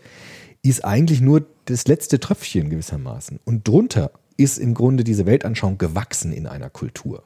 [0.62, 3.40] ist eigentlich nur das letzte Tröpfchen gewissermaßen.
[3.44, 7.24] Und drunter ist im Grunde diese Weltanschauung gewachsen in einer Kultur.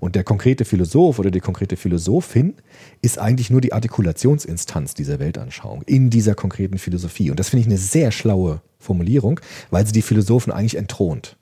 [0.00, 2.54] Und der konkrete Philosoph oder die konkrete Philosophin
[3.02, 7.30] ist eigentlich nur die Artikulationsinstanz dieser Weltanschauung in dieser konkreten Philosophie.
[7.30, 11.36] Und das finde ich eine sehr schlaue Formulierung, weil sie die Philosophen eigentlich entthront.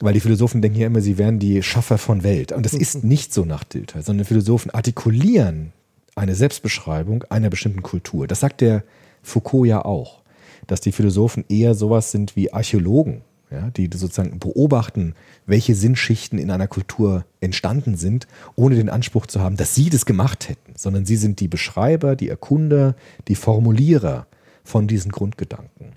[0.00, 2.52] Weil die Philosophen denken ja immer, sie wären die Schaffer von Welt.
[2.52, 5.72] Und das ist nicht so nach Dilthey, sondern Philosophen artikulieren
[6.16, 8.26] eine Selbstbeschreibung einer bestimmten Kultur.
[8.26, 8.82] Das sagt der
[9.22, 10.22] Foucault ja auch,
[10.66, 15.14] dass die Philosophen eher sowas sind wie Archäologen, ja, die sozusagen beobachten,
[15.46, 20.06] welche Sinnschichten in einer Kultur entstanden sind, ohne den Anspruch zu haben, dass sie das
[20.06, 22.94] gemacht hätten, sondern sie sind die Beschreiber, die Erkunder,
[23.28, 24.26] die Formulierer
[24.64, 25.92] von diesen Grundgedanken.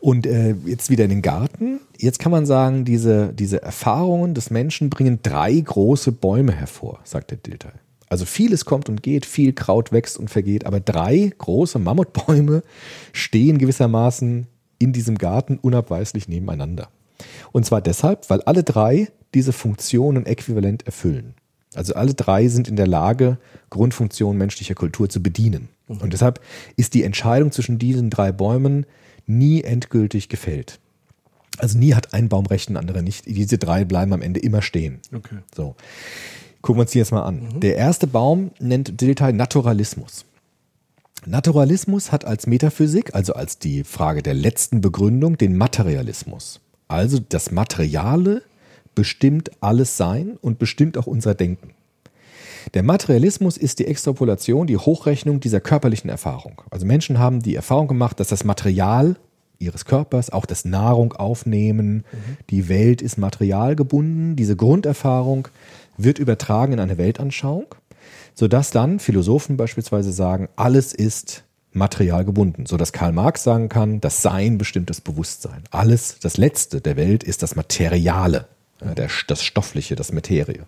[0.00, 1.80] Und äh, jetzt wieder in den Garten.
[1.98, 7.30] Jetzt kann man sagen, diese, diese Erfahrungen des Menschen bringen drei große Bäume hervor, sagt
[7.30, 7.70] der Dilthey.
[8.08, 12.62] Also vieles kommt und geht, viel Kraut wächst und vergeht, aber drei große Mammutbäume
[13.12, 14.46] stehen gewissermaßen
[14.78, 16.88] in diesem Garten unabweislich nebeneinander.
[17.52, 21.34] Und zwar deshalb, weil alle drei diese Funktionen äquivalent erfüllen.
[21.74, 23.38] Also alle drei sind in der Lage,
[23.70, 25.68] Grundfunktionen menschlicher Kultur zu bedienen.
[25.88, 26.40] Und deshalb
[26.76, 28.86] ist die Entscheidung zwischen diesen drei Bäumen
[29.26, 30.78] nie endgültig gefällt.
[31.58, 33.26] Also nie hat ein Baum recht, ein anderer nicht.
[33.26, 35.00] Diese drei bleiben am Ende immer stehen.
[35.14, 35.36] Okay.
[35.54, 35.76] So.
[36.62, 37.60] Gucken wir uns die jetzt mal an.
[37.60, 40.24] Der erste Baum nennt Dilthey Naturalismus.
[41.26, 46.60] Naturalismus hat als Metaphysik, also als die Frage der letzten Begründung, den Materialismus.
[46.88, 48.42] Also das Materiale
[48.94, 51.70] bestimmt alles Sein und bestimmt auch unser Denken.
[52.74, 56.62] Der Materialismus ist die Extrapolation, die Hochrechnung dieser körperlichen Erfahrung.
[56.70, 59.16] Also Menschen haben die Erfahrung gemacht, dass das Material
[59.58, 62.04] ihres Körpers, auch das Nahrung aufnehmen,
[62.50, 64.36] die Welt ist materialgebunden.
[64.36, 65.48] Diese Grunderfahrung
[65.96, 67.66] wird übertragen in eine Weltanschauung,
[68.34, 74.20] sodass dann Philosophen beispielsweise sagen, alles ist material gebunden, sodass Karl Marx sagen kann, das
[74.20, 75.62] Sein bestimmt das Bewusstsein.
[75.70, 78.46] Alles, das Letzte der Welt ist das Materiale,
[78.80, 80.66] ja, der, das Stoffliche, das Materie.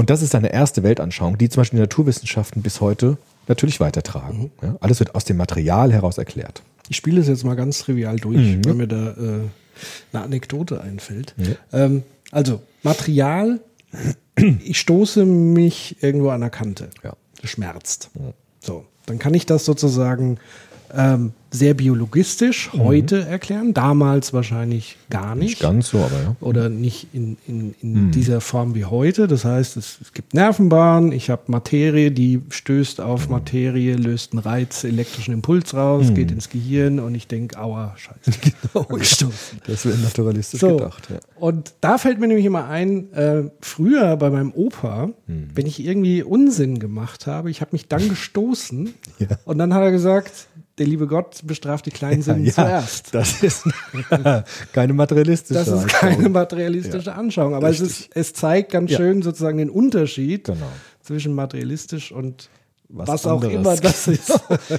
[0.00, 4.50] Und das ist eine erste Weltanschauung, die zum Beispiel die Naturwissenschaften bis heute natürlich weitertragen.
[4.62, 6.62] Ja, alles wird aus dem Material heraus erklärt.
[6.88, 8.64] Ich spiele es jetzt mal ganz trivial durch, Mhm.
[8.64, 9.40] wenn mir da äh,
[10.12, 11.34] eine Anekdote einfällt.
[11.72, 13.60] Ähm, also, Material,
[14.64, 16.88] ich stoße mich irgendwo an der Kante.
[17.04, 17.12] Ja.
[17.42, 18.08] Das schmerzt.
[18.60, 20.38] So, dann kann ich das sozusagen
[20.96, 23.74] ähm, sehr biologistisch heute erklären.
[23.74, 25.40] Damals wahrscheinlich gar nicht.
[25.40, 25.44] Mhm.
[25.50, 26.36] Nicht ganz so, aber ja.
[26.40, 29.26] Oder nicht in, in, in dieser Form wie heute.
[29.26, 34.40] Das heißt, es, es gibt Nervenbahnen, ich habe Materie, die stößt auf Materie, löst einen
[34.40, 38.38] Reiz, elektrischen Impuls raus, geht ins Gehirn und ich denke, aua, scheiße.
[38.72, 39.58] Genau, gestoßen.
[39.66, 40.76] Das wäre naturalistisch So.
[40.76, 41.08] gedacht.
[41.10, 41.18] Ja.
[41.36, 45.48] Und da fällt mir nämlich immer ein, äh, früher bei meinem Opa, Hm.
[45.54, 49.26] wenn ich irgendwie Unsinn gemacht habe, ich habe mich dann gestoßen Ja.
[49.44, 50.46] und dann hat er gesagt,
[50.80, 53.08] der liebe Gott bestraft die kleinen Sünden zuerst.
[53.14, 53.64] das ist
[54.72, 56.12] keine materialistische Das ist Anschauung.
[56.14, 58.96] keine materialistische Anschauung, aber es, ist, es zeigt ganz Ja.
[58.96, 60.66] schön sozusagen den Unterschied Genau.
[61.02, 62.48] zwischen materialistisch und
[62.92, 64.32] was, Was auch immer das ist.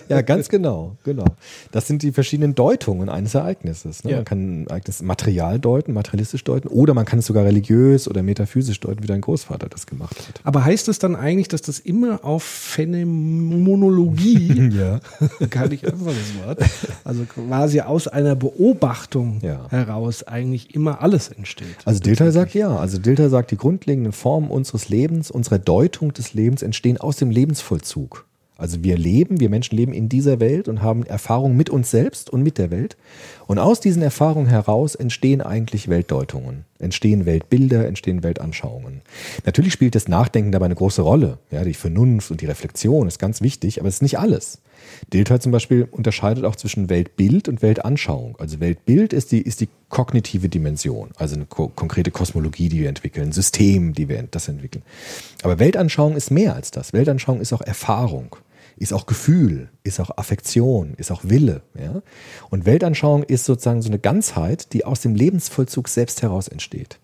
[0.10, 1.24] ja, ganz genau, genau.
[1.72, 4.04] Das sind die verschiedenen Deutungen eines Ereignisses.
[4.04, 4.12] Ne?
[4.12, 4.16] Ja.
[4.18, 8.22] Man kann ein Ereignis material deuten, materialistisch deuten, oder man kann es sogar religiös oder
[8.24, 10.42] metaphysisch deuten, wie dein Großvater das gemacht hat.
[10.44, 15.00] Aber heißt es dann eigentlich, dass das immer auf Phänomenologie, Ja.
[15.50, 16.60] gar nicht einfach das Wort,
[17.04, 19.68] also quasi aus einer Beobachtung Ja.
[19.70, 21.68] heraus eigentlich immer alles entsteht?
[21.86, 22.76] Also Dilthey sagt ja.
[22.76, 27.32] Also Dilthey sagt, die grundlegenden Formen unseres Lebens, unserer Deutung des Lebens entstehen aus dem
[27.32, 28.01] Lebensvollzug.
[28.62, 32.30] Also wir leben, wir Menschen leben in dieser Welt und haben Erfahrungen mit uns selbst
[32.30, 32.96] und mit der Welt.
[33.48, 39.02] Und aus diesen Erfahrungen heraus entstehen eigentlich Weltdeutungen, entstehen Weltbilder, entstehen Weltanschauungen.
[39.46, 41.40] Natürlich spielt das Nachdenken dabei eine große Rolle.
[41.50, 44.62] Ja, die Vernunft und die Reflexion ist ganz wichtig, aber es ist nicht alles.
[45.14, 48.36] Dilthey zum Beispiel unterscheidet auch zwischen Weltbild und Weltanschauung.
[48.40, 52.90] Also Weltbild ist die, ist die kognitive Dimension, also eine ko konkrete Kosmologie, die wir
[52.90, 54.84] entwickeln, ein System, die wir das entwickeln.
[55.44, 56.94] Aber Weltanschauung ist mehr als das.
[56.94, 58.36] Weltanschauung ist auch Erfahrung,
[58.78, 61.62] ist auch Gefühl, ist auch Affektion, ist auch Wille.
[61.78, 62.02] Ja?
[62.50, 67.00] Und Weltanschauung ist sozusagen so eine Ganzheit, die aus dem Lebensvollzug selbst heraus entsteht.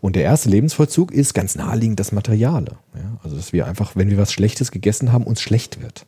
[0.00, 2.78] Und der erste Lebensvollzug ist ganz naheliegend das Materiale.
[2.94, 3.18] Ja?
[3.22, 6.06] Also, dass wir einfach, wenn wir was Schlechtes gegessen haben, uns schlecht wird.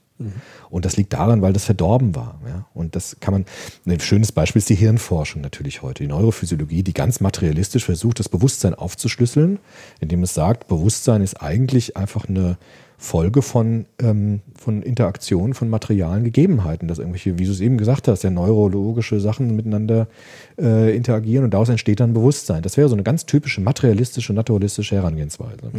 [0.71, 2.41] Und das liegt daran, weil das verdorben war.
[2.47, 2.67] Ja?
[2.75, 3.45] Und das kann man,
[3.87, 8.29] ein schönes Beispiel ist die Hirnforschung natürlich heute, die Neurophysiologie, die ganz materialistisch versucht, das
[8.29, 9.59] Bewusstsein aufzuschlüsseln,
[10.01, 12.57] indem es sagt, Bewusstsein ist eigentlich einfach eine
[13.03, 18.07] Folge von, ähm, von Interaktionen von materialen Gegebenheiten, dass irgendwelche, wie du es eben gesagt
[18.07, 20.07] hast, ja neurologische Sachen miteinander
[20.57, 22.63] äh, interagieren und daraus entsteht dann Bewusstsein.
[22.63, 25.73] Das wäre so eine ganz typische materialistische, naturalistische Herangehensweise.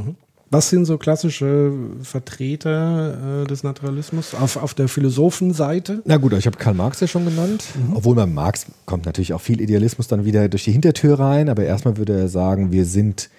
[0.53, 6.03] Was sind so klassische Vertreter äh, des Naturalismus auf, auf der Philosophenseite?
[6.05, 7.63] Na gut, ich habe Karl Marx ja schon genannt.
[7.95, 11.49] Obwohl bei Marx kommt natürlich auch viel Idealismus dann wieder durch die Hintertür rein.
[11.49, 13.31] Aber erstmal würde er sagen, wir sind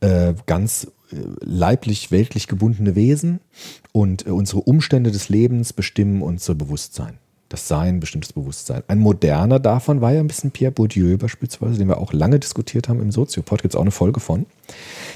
[0.00, 3.40] äh, ganz äh, leiblich, weltlich gebundene Wesen
[3.92, 7.16] und äh, unsere Umstände des Lebens bestimmen unser Bewusstsein.
[7.50, 8.84] Das Sein bestimmt das Bewusstsein.
[8.86, 12.88] Ein moderner davon war ja ein bisschen Pierre Bourdieu beispielsweise, den wir auch lange diskutiert
[12.88, 14.46] haben im Soziopod, gibt es auch eine Folge von,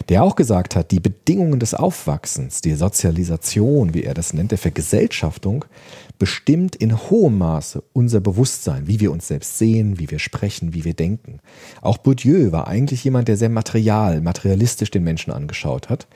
[0.08, 4.58] der auch gesagt hat, die Bedingungen des Aufwachsens, die Sozialisation, wie er das nennt, der
[4.58, 5.64] Vergesellschaftung,
[6.18, 10.84] bestimmt in hohem Maße unser Bewusstsein, wie wir uns selbst sehen, wie wir sprechen, wie
[10.84, 11.38] wir denken.
[11.82, 16.08] Auch Bourdieu war eigentlich jemand, der sehr material, materialistisch den Menschen angeschaut hat,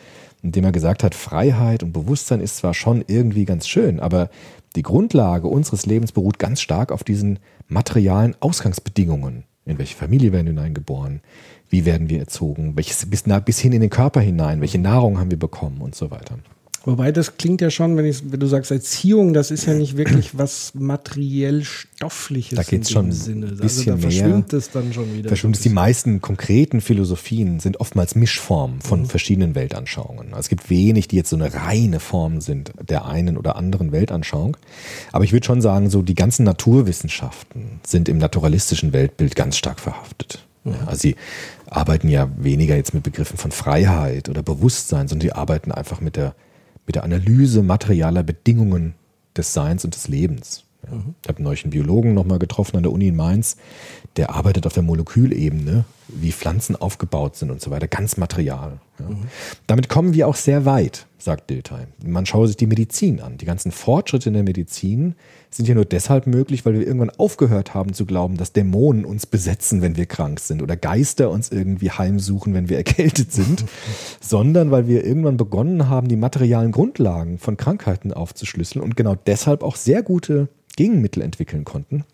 [0.42, 4.30] indem er gesagt hat, Freiheit und Bewusstsein ist zwar schon irgendwie ganz schön, aber
[4.76, 9.44] die Grundlage unseres Lebens beruht ganz stark auf diesen materialen Ausgangsbedingungen.
[9.64, 11.20] In welche Familie werden wir hineingeboren?
[11.68, 12.76] Wie werden wir erzogen?
[12.76, 14.60] Welches, bis, bis hin in den Körper hinein?
[14.60, 15.80] Welche Nahrung haben wir bekommen?
[15.80, 16.38] Und so weiter.
[16.84, 19.96] Wobei das klingt ja schon, wenn, ich, wenn du sagst Erziehung, das ist ja nicht
[19.96, 22.56] wirklich was materiell Stoffliches.
[22.56, 23.46] Da geht es schon Sinne.
[23.46, 24.10] ein bisschen also da mehr.
[24.10, 25.28] verschwimmt es dann schon wieder.
[25.28, 25.62] Verschwimmt es.
[25.62, 30.28] Die meisten konkreten Philosophien sind oftmals Mischformen von verschiedenen Weltanschauungen.
[30.28, 33.92] Also es gibt wenig, die jetzt so eine reine Form sind der einen oder anderen
[33.92, 34.56] Weltanschauung.
[35.12, 39.80] Aber ich würde schon sagen, so die ganzen Naturwissenschaften sind im naturalistischen Weltbild ganz stark
[39.80, 40.44] verhaftet.
[40.64, 41.16] Ja, also sie
[41.66, 46.16] arbeiten ja weniger jetzt mit Begriffen von Freiheit oder Bewusstsein, sondern die arbeiten einfach mit
[46.16, 46.34] der,
[46.88, 48.94] mit der Analyse materialer Bedingungen
[49.36, 50.64] des Seins und des Lebens.
[50.86, 50.98] Ja.
[51.22, 53.58] Ich habe neulich einen Biologen nochmal getroffen an der Uni in Mainz,
[54.18, 58.80] der arbeitet auf der Molekülebene, wie Pflanzen aufgebaut sind und so weiter, ganz Material.
[58.98, 59.06] Ja.
[59.68, 61.86] Damit kommen wir auch sehr weit, sagt Dilthey.
[62.04, 63.38] Man schaue sich die Medizin an.
[63.38, 65.14] Die ganzen Fortschritte in der Medizin
[65.50, 69.24] sind ja nur deshalb möglich, weil wir irgendwann aufgehört haben zu glauben, dass Dämonen uns
[69.24, 73.64] besetzen, wenn wir krank sind oder Geister uns irgendwie heimsuchen, wenn wir erkältet sind,
[74.20, 79.62] sondern weil wir irgendwann begonnen haben, die materialen Grundlagen von Krankheiten aufzuschlüsseln und genau deshalb
[79.62, 82.04] auch sehr gute Gegenmittel entwickeln konnten.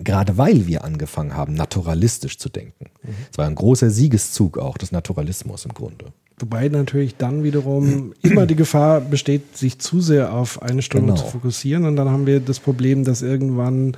[0.00, 2.86] Gerade weil wir angefangen haben, naturalistisch zu denken.
[3.30, 6.06] Es war ein großer Siegeszug auch des Naturalismus im Grunde.
[6.40, 11.20] Wobei natürlich dann wiederum immer die Gefahr besteht, sich zu sehr auf eine Strömung Genau.
[11.22, 11.84] zu fokussieren.
[11.84, 13.96] Und dann haben wir das Problem, dass irgendwann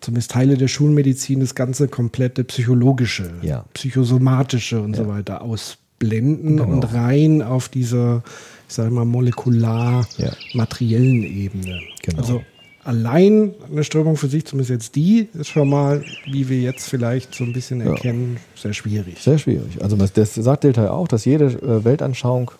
[0.00, 3.64] zumindest Teile der Schulmedizin das ganze komplette psychologische, Ja.
[3.72, 8.22] psychosomatische und so weiter ausblenden und rein auf dieser,
[8.68, 10.32] ich sage mal, molekular Ja.
[10.52, 11.80] materiellen Ebene.
[12.02, 12.18] Genau.
[12.18, 12.42] Also
[12.88, 17.34] allein eine Strömung für sich, zumindest jetzt die, ist schon mal, wie wir jetzt vielleicht
[17.34, 19.18] so ein bisschen erkennen, sehr schwierig.
[19.20, 19.80] Sehr schwierig.
[19.82, 22.50] Also das- sagt Delta auch, dass jede äh, Weltanschauung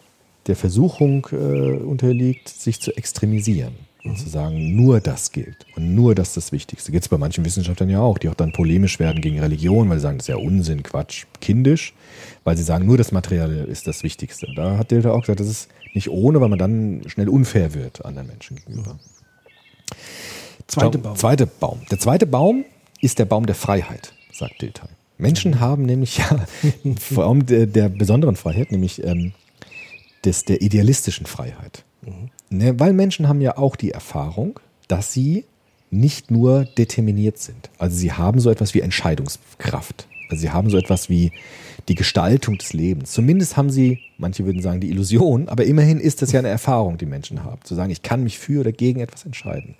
[0.46, 3.72] der Versuchung äh, unterliegt, sich zu extremisieren
[4.04, 6.92] und zu sagen, nur das gilt und nur das ist das Wichtigste.
[6.92, 9.96] Gibt es bei manchen Wissenschaftlern ja auch, die auch dann polemisch werden gegen Religion, weil
[9.98, 11.94] sie sagen, das ist ja Unsinn, Quatsch, kindisch,
[12.44, 14.46] weil sie sagen, nur das Materielle ist das Wichtigste.
[14.56, 18.04] Da hat Delta auch gesagt, das ist nicht ohne, weil man dann schnell unfair wird
[18.04, 18.98] anderen Menschen gegenüber.
[20.66, 21.16] Zweite Baum-.
[21.16, 21.80] Zweite Baum.
[21.90, 22.64] Der zweite Baum
[23.00, 24.88] ist der Baum der Freiheit, sagt Dilthey.
[25.16, 26.46] Menschen haben nämlich ja
[27.00, 29.32] vor allem der, der besonderen Freiheit, nämlich ähm,
[30.24, 31.84] des, der idealistischen Freiheit.
[32.50, 35.44] Ne, weil Menschen haben ja auch die Erfahrung, dass sie
[35.90, 37.70] nicht nur determiniert sind.
[37.78, 40.06] Also sie haben so etwas wie Entscheidungskraft.
[40.28, 41.32] Also sie haben so etwas wie
[41.88, 43.12] die Gestaltung des Lebens.
[43.12, 46.98] Zumindest haben sie, manche würden sagen, die Illusion, aber immerhin ist das ja eine Erfahrung,
[46.98, 47.60] die Menschen haben.
[47.64, 49.74] Zu sagen, ich kann mich für oder gegen etwas entscheiden.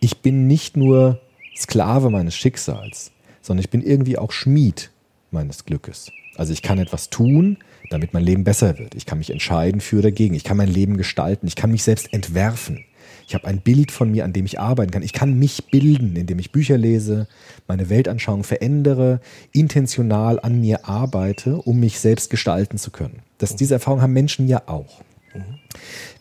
[0.00, 1.20] Ich bin nicht nur
[1.56, 4.90] Sklave meines Schicksals, sondern ich bin irgendwie auch Schmied
[5.30, 6.10] meines Glückes.
[6.36, 7.58] Also ich kann etwas tun,
[7.90, 8.94] damit mein Leben besser wird.
[8.94, 10.34] Ich kann mich entscheiden für oder gegen.
[10.34, 11.46] Ich kann mein Leben gestalten.
[11.46, 12.84] Ich kann mich selbst entwerfen.
[13.26, 15.02] Ich habe ein Bild von mir, an dem ich arbeiten kann.
[15.02, 17.28] Ich kann mich bilden, indem ich Bücher lese,
[17.68, 19.20] meine Weltanschauung verändere,
[19.52, 23.20] intentional an mir arbeite, um mich selbst gestalten zu können.
[23.38, 25.00] Das, diese Erfahrung haben Menschen ja auch.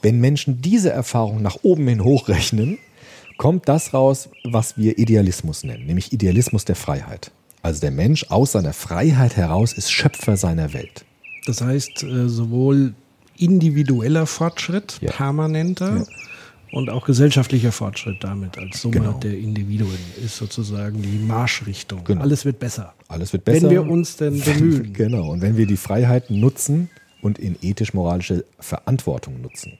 [0.01, 2.77] Wenn Menschen diese Erfahrung nach oben hin hochrechnen,
[3.37, 7.31] kommt das raus, was wir Idealismus nennen, nämlich Idealismus der Freiheit.
[7.61, 11.05] Also der Mensch aus seiner Freiheit heraus ist Schöpfer seiner Welt.
[11.45, 12.93] Das heißt, äh, sowohl
[13.37, 15.11] individueller Fortschritt, Ja.
[15.11, 16.05] permanenter, Ja.
[16.71, 19.19] Und auch gesellschaftlicher Fortschritt damit als Summe Genau.
[19.19, 22.03] der Individuen ist sozusagen die Marschrichtung.
[22.03, 22.21] Genau.
[22.21, 22.93] Alles wird besser.
[23.07, 23.63] Alles wird besser.
[23.63, 24.93] Wenn wir uns denn bemühen.
[24.93, 25.31] Genau.
[25.31, 26.89] Und wenn wir die Freiheiten nutzen
[27.21, 29.73] und in ethisch-moralische Verantwortung nutzen.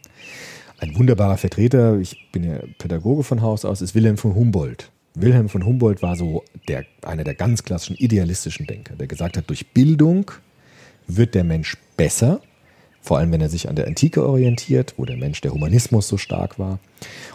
[0.80, 4.91] Ein wunderbarer Vertreter, ich bin ja Pädagoge von Haus aus, ist Wilhelm von Humboldt.
[5.13, 9.49] Wilhelm von Humboldt war so der, einer der ganz klassischen idealistischen Denker, der gesagt hat,
[9.49, 10.32] durch Bildung
[11.08, 12.41] wird der Mensch besser,
[13.01, 16.17] vor allem wenn er sich an der Antike orientiert, wo der Mensch der Humanismus so
[16.17, 16.79] stark war.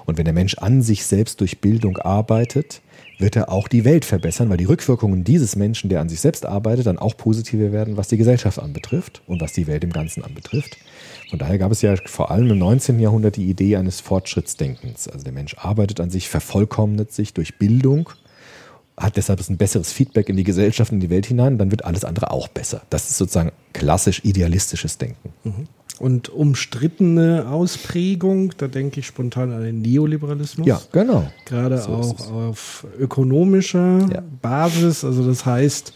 [0.04, 2.80] Und wenn der Mensch an sich selbst durch Bildung arbeitet,
[3.18, 6.44] wird er auch die Welt verbessern, weil die Rückwirkungen dieses Menschen, der an sich selbst
[6.44, 10.22] arbeitet, dann auch positiver werden, was die Gesellschaft anbetrifft und was die Welt im Ganzen
[10.22, 10.76] anbetrifft.
[11.30, 13.00] Von daher gab es ja vor allem im 19.
[13.00, 15.08] Jahrhundert die Idee eines Fortschrittsdenkens.
[15.08, 18.10] Also der Mensch arbeitet an sich, vervollkommnet sich durch Bildung,
[18.96, 22.04] hat deshalb ein besseres Feedback in die Gesellschaft, in die Welt hinein, dann wird alles
[22.04, 22.82] andere auch besser.
[22.88, 25.32] Das ist sozusagen klassisch idealistisches Denken.
[25.98, 30.66] Und umstrittene Ausprägung, da denke ich spontan an den Neoliberalismus.
[30.66, 31.30] Ja, genau.
[31.44, 34.22] Gerade So auch auf ökonomischer Ja.
[34.42, 35.04] Basis.
[35.04, 35.92] Also das heißt,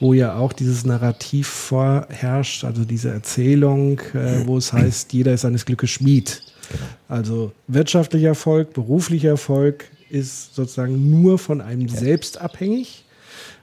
[0.00, 5.42] wo ja auch dieses Narrativ vorherrscht, also diese Erzählung, äh, wo es heißt, jeder ist
[5.42, 6.42] seines Glückes Schmied.
[6.70, 6.82] Genau.
[7.08, 13.04] Also wirtschaftlicher Erfolg, beruflicher Erfolg ist sozusagen nur von einem selbst abhängig,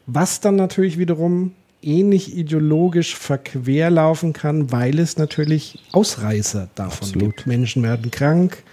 [0.07, 7.37] was dann natürlich wiederum ähnlich ideologisch verquer laufen kann, weil es natürlich Ausreißer davon Absolut.
[7.37, 7.47] gibt.
[7.47, 8.63] Menschen werden krank,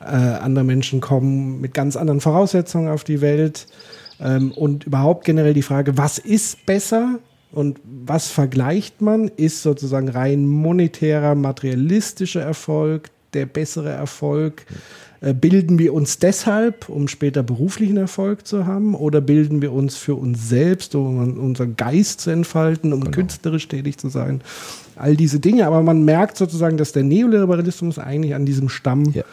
[0.00, 3.66] äh, andere Menschen kommen mit ganz anderen Voraussetzungen auf die Welt
[4.20, 7.18] ähm, und überhaupt generell die Frage, was ist besser
[7.50, 14.64] und was vergleicht man, ist sozusagen rein monetärer, materialistischer Erfolg der bessere Erfolg?
[14.70, 14.74] Äh,
[15.20, 18.94] bilden wir uns deshalb, um später beruflichen Erfolg zu haben?
[18.94, 23.12] Oder bilden wir uns für uns selbst, um unseren Geist zu entfalten, um genau.
[23.12, 24.42] künstlerisch tätig zu sein?
[24.96, 25.66] All diese Dinge.
[25.66, 29.24] Aber man merkt sozusagen, dass der Neoliberalismus eigentlich an diesem Stamm ja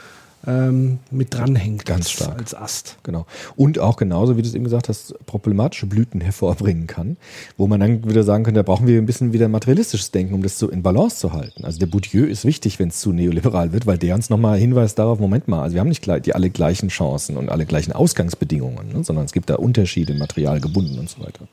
[0.47, 1.85] ähm, mit dranhängt.
[1.85, 2.37] Ganz stark.
[2.39, 2.97] Als Ast.
[3.03, 3.25] Genau.
[3.55, 7.17] Und auch genauso, wie du es eben gesagt hast, problematische Blüten hervorbringen kann,
[7.57, 10.43] wo man dann wieder sagen könnte, da brauchen wir ein bisschen wieder materialistisches Denken, um
[10.43, 11.65] das so in Balance zu halten.
[11.65, 14.99] Also der Bourdieu ist wichtig, wenn es zu neoliberal wird, weil der uns nochmal hinweist
[14.99, 18.89] darauf, Moment mal, also wir haben nicht die alle gleichen Chancen und alle gleichen Ausgangsbedingungen,
[18.93, 21.47] ne, sondern es gibt da Unterschiede, Material gebunden und so weiter.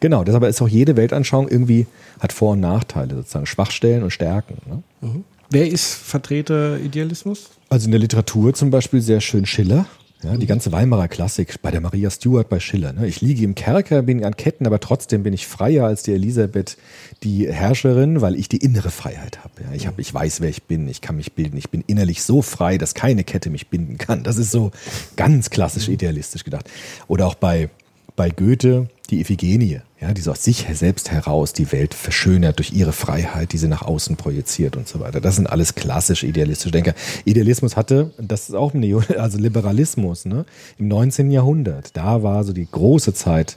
[0.00, 1.86] Genau, deshalb ist auch jede Weltanschauung irgendwie,
[2.18, 4.56] hat Vor- und Nachteile, sozusagen Schwachstellen und Stärken.
[4.68, 4.82] Ne?
[5.00, 5.24] Mhm.
[5.50, 7.50] Wer ist Vertreter Idealismus?
[7.74, 9.86] Also in der Literatur zum Beispiel sehr schön Schiller.
[10.22, 12.92] Ja, die ganze Weimarer Klassik bei der Maria Stuart, bei Schiller.
[12.92, 13.08] Ne?
[13.08, 16.76] Ich liege im Kerker, bin an Ketten, aber trotzdem bin ich freier als die Elisabeth,
[17.24, 19.64] die Herrscherin, weil ich die innere Freiheit habe.
[19.64, 19.74] Ja?
[19.74, 22.42] Ich, hab, ich weiß, wer ich bin, ich kann mich bilden, ich bin innerlich so
[22.42, 24.22] frei, dass keine Kette mich binden kann.
[24.22, 24.70] Das ist so
[25.16, 26.70] ganz klassisch idealistisch gedacht.
[27.08, 27.70] Oder auch bei,
[28.16, 32.72] bei Goethe die Iphigenie ja, die so aus sich selbst heraus die Welt verschönert durch
[32.72, 35.20] ihre Freiheit, die sie nach außen projiziert und so weiter.
[35.20, 36.94] Das sind alles klassische idealistische Denker.
[37.24, 40.44] Idealismus hatte, das ist auch Neo, also Liberalismus, ne?
[40.78, 41.30] im 19.
[41.30, 41.96] Jahrhundert.
[41.96, 43.56] Da war so die große Zeit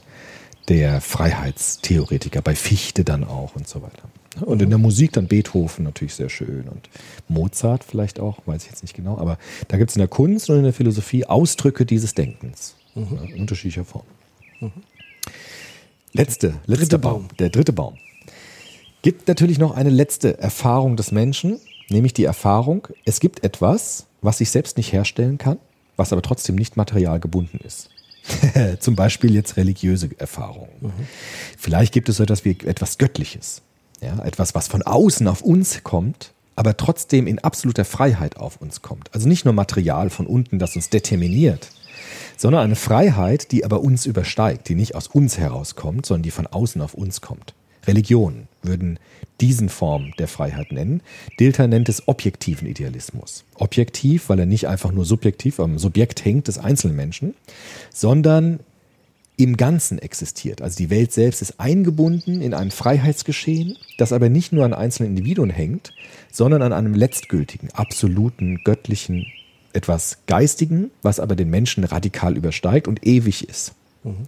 [0.68, 4.04] der Freiheitstheoretiker, bei Fichte dann auch und so weiter.
[4.40, 6.88] Und in der Musik dann Beethoven natürlich sehr schön und
[7.26, 9.36] Mozart vielleicht auch, weiß ich jetzt nicht genau, aber
[9.66, 13.18] da gibt es in der Kunst und in der Philosophie Ausdrücke dieses Denkens, mhm.
[13.28, 14.04] ja, unterschiedlicher Form.
[14.60, 14.72] Mhm.
[16.12, 17.28] Letzte, letzter Baum.
[17.28, 17.36] Baum.
[17.38, 17.96] Der dritte Baum.
[19.02, 24.40] Gibt natürlich noch eine letzte Erfahrung des Menschen, nämlich die Erfahrung, es gibt etwas, was
[24.40, 25.58] ich selbst nicht herstellen kann,
[25.96, 27.90] was aber trotzdem nicht material gebunden ist.
[28.80, 30.68] Zum Beispiel jetzt religiöse Erfahrungen.
[30.80, 30.92] Mhm.
[31.56, 33.62] Vielleicht gibt es so etwas wie etwas Göttliches.
[34.00, 38.82] Ja, etwas, was von außen auf uns kommt, aber trotzdem in absoluter Freiheit auf uns
[38.82, 39.12] kommt.
[39.14, 41.70] Also nicht nur Material von unten, das uns determiniert,
[42.38, 46.46] sondern eine Freiheit, die aber uns übersteigt, die nicht aus uns herauskommt, sondern die von
[46.46, 47.52] außen auf uns kommt.
[47.86, 48.98] Religionen würden
[49.40, 51.02] diesen Form der Freiheit nennen.
[51.40, 53.44] Dilter nennt es objektiven Idealismus.
[53.54, 57.34] Objektiv, weil er nicht einfach nur subjektiv am Subjekt hängt des einzelnen Menschen,
[57.92, 58.60] sondern
[59.36, 60.62] im Ganzen existiert.
[60.62, 65.10] Also die Welt selbst ist eingebunden in ein Freiheitsgeschehen, das aber nicht nur an einzelnen
[65.16, 65.92] Individuen hängt,
[66.32, 69.26] sondern an einem letztgültigen, absoluten, göttlichen
[69.72, 73.72] etwas Geistigen, was aber den Menschen radikal übersteigt und ewig ist.
[74.04, 74.26] Mhm.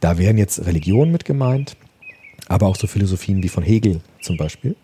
[0.00, 1.76] Da wären jetzt Religionen mit gemeint,
[2.48, 4.76] aber auch so Philosophien wie von Hegel zum Beispiel,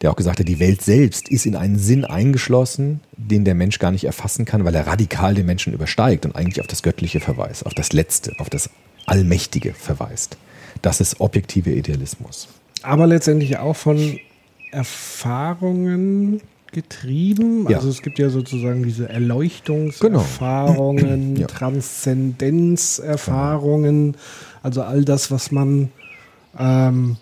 [0.00, 3.78] der auch gesagt hat, die Welt selbst ist in einen Sinn eingeschlossen, den der Mensch
[3.78, 7.20] gar nicht erfassen kann, weil er radikal den Menschen übersteigt und eigentlich auf das Göttliche
[7.20, 8.70] verweist, auf das Letzte, auf das
[9.06, 10.38] Allmächtige verweist.
[10.82, 12.48] Das ist objektive Idealismus.
[12.82, 14.18] Aber letztendlich auch von
[14.70, 16.40] Erfahrungen
[16.72, 17.68] getrieben.
[17.68, 17.76] Ja.
[17.78, 21.40] Also es gibt ja sozusagen diese Erleuchtungserfahrungen, genau.
[21.40, 21.46] ja.
[21.46, 24.16] Transzendenzerfahrungen,
[24.62, 25.90] also all das, was man
[26.58, 27.16] ähm,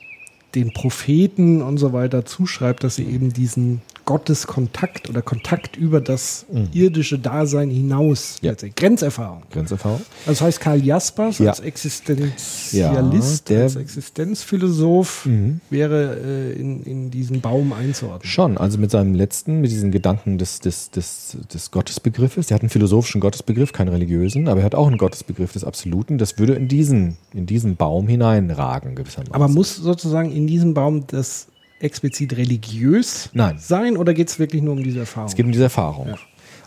[0.55, 6.47] den Propheten und so weiter zuschreibt, dass sie eben diesen Gotteskontakt oder Kontakt über das
[6.51, 6.69] mhm.
[6.73, 8.39] irdische Dasein hinaus.
[8.41, 8.55] Ja.
[8.55, 9.43] Grenzerfahrung.
[9.51, 10.01] Grenzerfahrung.
[10.21, 11.51] Also das heißt, Karl Jaspers ja.
[11.51, 15.61] als Existenzialist, ja, als Existenzphilosoph mhm.
[15.69, 18.27] wäre äh, in, in diesen Baum einzuordnen.
[18.27, 22.47] Schon, also mit seinem letzten, mit diesen Gedanken des, des, des, des Gottesbegriffes.
[22.47, 26.17] Der hat einen philosophischen Gottesbegriff, keinen religiösen, aber er hat auch einen Gottesbegriff des Absoluten.
[26.17, 29.35] Das würde in diesen, in diesen Baum hineinragen, gewissermaßen.
[29.35, 31.49] Aber muss sozusagen in diesem Baum das
[31.81, 33.57] explizit religiös Nein.
[33.59, 35.29] sein oder geht es wirklich nur um diese Erfahrung?
[35.29, 36.09] Es geht um diese Erfahrung.
[36.09, 36.19] Ja.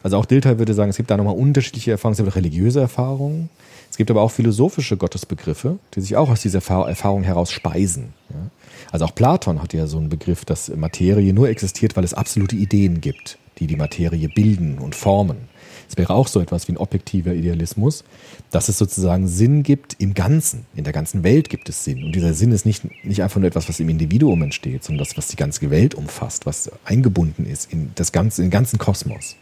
[0.04, 2.18] Also auch Dilthey würde sagen, es gibt da nochmal unterschiedliche Erfahrungen.
[2.20, 3.50] Es gibt religiöse Erfahrungen.
[3.90, 8.14] Es gibt aber auch philosophische Gottesbegriffe, die sich auch aus dieser Erfahrung heraus speisen.
[8.30, 8.50] Ja?
[8.92, 12.56] Also auch Platon hat ja so einen Begriff, dass Materie nur existiert, weil es absolute
[12.56, 15.51] Ideen gibt, die die Materie bilden und formen.
[15.92, 18.06] Es wäre auch so etwas wie ein objektiver Idealismus,
[18.50, 20.66] dass es sozusagen Sinn gibt im Ganzen.
[20.74, 22.06] In der ganzen Welt gibt es Sinn.
[22.06, 25.18] Und dieser Sinn ist nicht, nicht einfach nur etwas, was im Individuum entsteht, sondern das,
[25.18, 29.36] was die ganze Welt umfasst, was eingebunden ist in das ganze, in den ganzen Kosmos.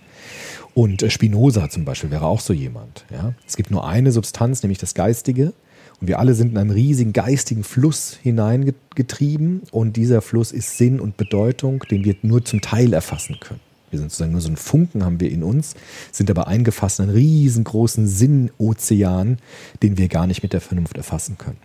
[0.74, 3.06] Und äh, Spinoza zum Beispiel wäre auch so jemand.
[3.12, 3.36] Ja?
[3.48, 5.54] Es gibt nur eine Substanz, nämlich das Geistige.
[6.02, 9.62] Und wir alle sind in einem riesigen geistigen Fluss hineingetrieben.
[9.70, 13.69] Und dieser Fluss ist Sinn und Bedeutung, den wir nur zum Teil erfassen können.
[13.92, 15.76] Wir sind sozusagen nur so ein Funken haben wir in uns,
[16.12, 19.38] sind aber eingefasst in einen riesengroßen Sinnozean,
[19.82, 21.58] den wir gar nicht mit der Vernunft erfassen können.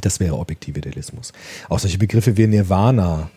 [0.00, 1.32] Das wäre objektiver Idealismus.
[1.68, 3.30] Auch solche Begriffe wie Nirvana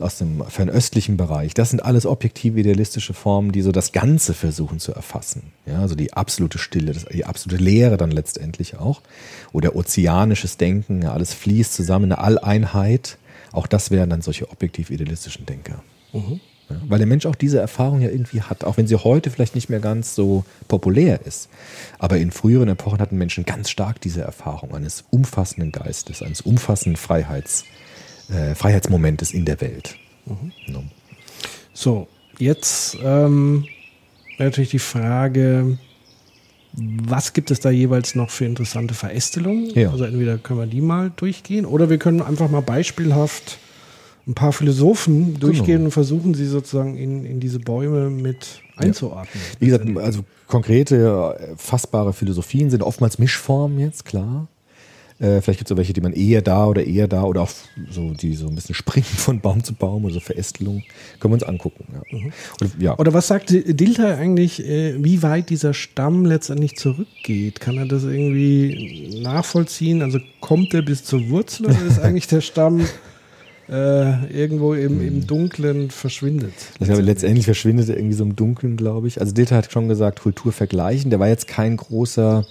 [0.00, 4.80] aus dem fernöstlichen Bereich, das sind alles objektive idealistische Formen, die so das Ganze versuchen
[4.80, 5.52] zu erfassen.
[5.66, 9.02] Ja, also die absolute Stille, die absolute Leere dann letztendlich auch.
[9.52, 13.18] Oder ozeanisches Denken, alles fließt zusammen, eine Alleinheit.
[13.52, 15.82] Auch das wären dann solche objektiv idealistischen Denker.
[16.12, 16.40] Mhm.
[16.70, 19.54] Ja, weil der Mensch auch diese Erfahrung ja irgendwie hat, auch wenn sie heute vielleicht
[19.54, 21.48] nicht mehr ganz so populär ist.
[21.98, 26.96] Aber in früheren Epochen hatten Menschen ganz stark diese Erfahrung eines umfassenden Geistes, eines umfassenden
[26.96, 27.64] Freiheits,
[28.30, 29.96] äh, Freiheitsmomentes in der Welt.
[30.24, 30.52] Mhm.
[30.66, 30.82] Ja.
[31.74, 32.08] So,
[32.38, 33.66] jetzt ähm,
[34.38, 35.78] natürlich die Frage,
[36.76, 39.70] was gibt es da jeweils noch für interessante Verästelungen?
[39.74, 39.90] Ja.
[39.90, 43.58] Also entweder können wir die mal durchgehen oder wir können einfach mal beispielhaft
[44.26, 45.38] ein paar Philosophen genau.
[45.38, 49.28] durchgehen und versuchen sie sozusagen in, in diese Bäume mit einzuordnen.
[49.34, 49.60] Ja.
[49.60, 54.48] Wie gesagt, also konkrete, fassbare Philosophien sind oftmals Mischformen jetzt, klar.
[55.20, 57.50] Äh, vielleicht gibt es auch welche, die man eher da oder eher da oder auch
[57.90, 60.82] so, die so ein bisschen springen von Baum zu Baum oder so Verästelung.
[61.20, 61.86] Können wir uns angucken.
[61.92, 62.18] Ja.
[62.18, 62.32] Mhm.
[62.60, 62.98] Oder, ja.
[62.98, 67.60] oder, was sagt Dilthey eigentlich, äh, wie weit dieser Stamm letztendlich zurückgeht?
[67.60, 70.02] Kann er das irgendwie nachvollziehen?
[70.02, 72.84] Also kommt er bis zur Wurzel oder ist eigentlich der Stamm
[73.68, 75.26] äh, irgendwo im, im hm.
[75.26, 76.52] Dunklen verschwindet.
[76.80, 79.20] Ich glaube, letztendlich verschwindet er irgendwie so im Dunkeln, glaube ich.
[79.20, 81.10] Also Dilthey hat schon gesagt, Kultur vergleichen.
[81.10, 82.46] Der war jetzt kein großer,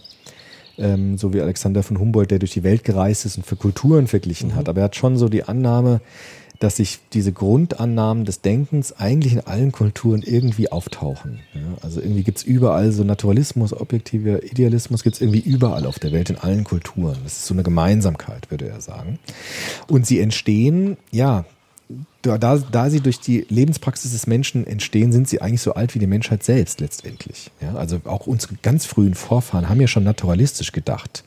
[0.78, 4.07] ähm, so wie Alexander von Humboldt, der durch die Welt gereist ist und für Kulturen
[4.07, 4.55] verglichen mhm.
[4.55, 4.70] hat.
[4.70, 6.01] Aber er hat schon so die Annahme,
[6.60, 11.39] dass sich diese Grundannahmen des Denkens eigentlich in allen Kulturen irgendwie auftauchen.
[11.54, 15.99] Ja, also irgendwie gibt es überall so Naturalismus, objektiver Idealismus gibt es irgendwie überall auf
[15.99, 17.18] der Welt, in allen Kulturen.
[17.24, 19.20] Das ist so eine Gemeinsamkeit, würde er sagen.
[19.88, 21.45] Und sie entstehen, ja,
[22.22, 25.99] da, da sie durch die Lebenspraxis des Menschen entstehen, sind sie eigentlich so alt wie
[25.99, 27.51] die Menschheit selbst letztendlich.
[27.62, 31.24] Ja, also auch unsere ganz frühen Vorfahren haben ja schon naturalistisch gedacht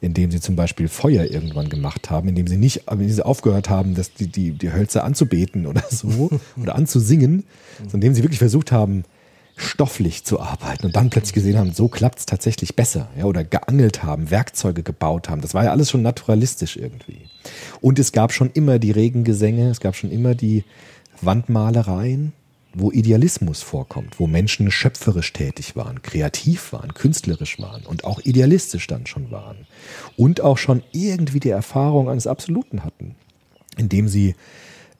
[0.00, 3.94] indem sie zum Beispiel Feuer irgendwann gemacht haben, indem sie nicht, indem sie aufgehört haben,
[3.94, 6.30] dass die, die, die Hölzer anzubeten oder so
[6.60, 7.44] oder anzusingen,
[7.78, 9.04] sondern indem sie wirklich versucht haben,
[9.56, 13.08] stofflich zu arbeiten und dann plötzlich gesehen haben, so klappt es tatsächlich besser.
[13.18, 15.42] Ja, oder geangelt haben, Werkzeuge gebaut haben.
[15.42, 17.26] Das war ja alles schon naturalistisch irgendwie.
[17.80, 20.64] Und es gab schon immer die Regengesänge, es gab schon immer die
[21.20, 22.32] Wandmalereien,
[22.72, 28.86] wo Idealismus vorkommt, wo Menschen schöpferisch tätig waren, kreativ waren, künstlerisch waren und auch idealistisch
[28.86, 29.66] dann schon waren
[30.16, 33.16] und auch schon irgendwie die Erfahrung eines Absoluten hatten,
[33.76, 34.36] indem sie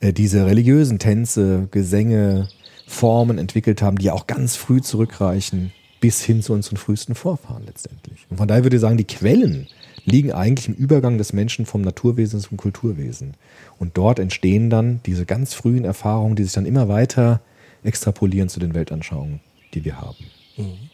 [0.00, 2.48] äh, diese religiösen Tänze, Gesänge,
[2.86, 8.26] Formen entwickelt haben, die auch ganz früh zurückreichen bis hin zu unseren frühesten Vorfahren letztendlich.
[8.30, 9.68] Und von daher würde ich sagen, die Quellen
[10.04, 13.34] liegen eigentlich im Übergang des Menschen vom Naturwesen zum Kulturwesen.
[13.78, 17.42] Und dort entstehen dann diese ganz frühen Erfahrungen, die sich dann immer weiter
[17.82, 19.40] extrapolieren zu den Weltanschauungen,
[19.74, 20.24] die wir haben.
[20.56, 20.90] Mhm.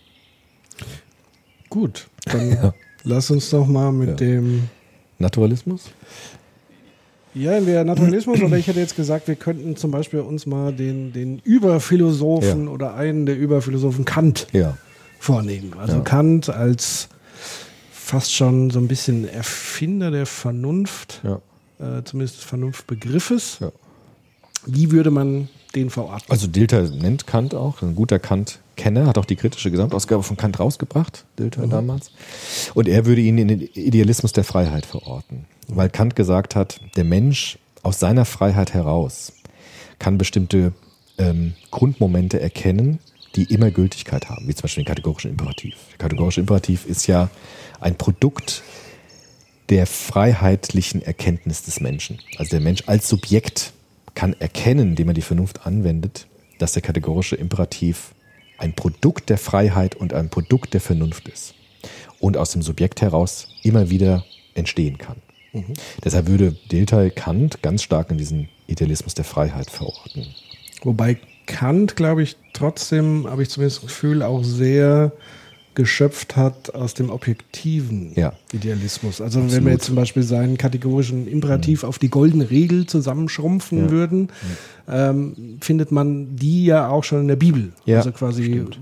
[1.68, 2.74] Gut, dann ja.
[3.02, 4.14] lass uns doch mal mit ja.
[4.14, 4.68] dem
[5.18, 5.90] Naturalismus.
[7.34, 11.12] Ja, der Naturalismus, oder ich hätte jetzt gesagt, wir könnten zum Beispiel uns mal den,
[11.12, 12.70] den Überphilosophen ja.
[12.70, 14.78] oder einen der Überphilosophen Kant ja.
[15.18, 15.74] vornehmen.
[15.78, 16.00] Also ja.
[16.00, 17.10] Kant als
[17.92, 21.20] fast schon so ein bisschen Erfinder der Vernunft,
[21.78, 23.58] äh, zumindest des Vernunftbegriffes.
[24.64, 26.30] Wie würde man den verorten.
[26.30, 30.58] Also Dilter nennt Kant auch, ein guter Kant-Kenner, hat auch die kritische Gesamtausgabe von Kant
[30.58, 31.70] rausgebracht, Dilter mhm.
[31.70, 32.10] damals.
[32.74, 37.04] Und er würde ihn in den Idealismus der Freiheit verorten, weil Kant gesagt hat, der
[37.04, 39.32] Mensch aus seiner Freiheit heraus
[39.98, 40.72] kann bestimmte
[41.18, 42.98] ähm, Grundmomente erkennen,
[43.36, 45.76] die immer Gültigkeit haben, wie zum Beispiel den kategorischen Imperativ.
[45.92, 47.28] Der kategorische Imperativ ist ja
[47.80, 48.62] ein Produkt
[49.68, 52.18] der freiheitlichen Erkenntnis des Menschen.
[52.38, 53.72] Also der Mensch als Subjekt
[54.16, 56.26] kann erkennen, indem er die Vernunft anwendet,
[56.58, 58.14] dass der kategorische Imperativ
[58.58, 61.54] ein Produkt der Freiheit und ein Produkt der Vernunft ist
[62.18, 65.16] und aus dem Subjekt heraus immer wieder entstehen kann.
[65.52, 65.74] Mhm.
[66.02, 70.26] Deshalb würde Dilthey Kant ganz stark in diesen Idealismus der Freiheit verorten.
[70.82, 75.12] Wobei Kant, glaube ich, trotzdem, habe ich zumindest das Gefühl, auch sehr
[75.76, 78.32] geschöpft hat aus dem objektiven ja.
[78.52, 79.20] Idealismus.
[79.20, 79.56] Also Absolut.
[79.56, 81.88] wenn wir jetzt zum Beispiel seinen kategorischen Imperativ mhm.
[81.88, 83.90] auf die goldene Regel zusammenschrumpfen ja.
[83.90, 84.28] würden,
[84.88, 85.10] ja.
[85.10, 87.72] Ähm, findet man die ja auch schon in der Bibel.
[87.86, 88.78] also quasi Stimmt.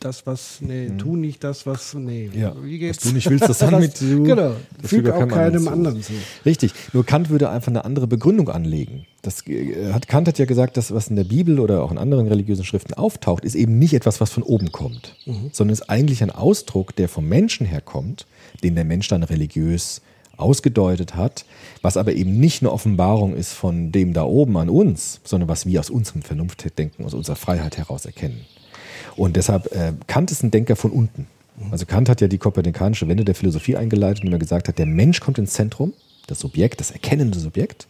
[0.00, 0.98] das, was, nee, mhm.
[0.98, 2.54] tu nicht das, was, nee, ja.
[2.62, 2.98] wie geht's?
[2.98, 4.22] Was du nicht willst, das dann mit du.
[4.22, 6.12] Genau, füg auch keinem anderen zu.
[6.46, 9.06] Richtig, nur Kant würde einfach eine andere Begründung anlegen.
[9.22, 11.98] Das äh, hat Kant hat ja gesagt, dass was in der Bibel oder auch in
[11.98, 15.50] anderen religiösen Schriften auftaucht, ist eben nicht etwas, was von oben kommt, mhm.
[15.52, 18.26] sondern ist eigentlich ein Ausdruck, der vom Menschen herkommt,
[18.62, 20.02] den der Mensch dann religiös
[20.36, 21.44] ausgedeutet hat,
[21.82, 25.66] was aber eben nicht eine Offenbarung ist von dem da oben an uns, sondern was
[25.66, 28.40] wir aus unserem Vernunftdenken, aus unserer Freiheit heraus erkennen.
[29.16, 31.26] Und deshalb, äh, Kant ist ein Denker von unten.
[31.70, 34.86] Also Kant hat ja die kopernikanische Wende der Philosophie eingeleitet, indem er gesagt hat, der
[34.86, 35.92] Mensch kommt ins Zentrum,
[36.26, 37.86] das Subjekt, das erkennende Subjekt.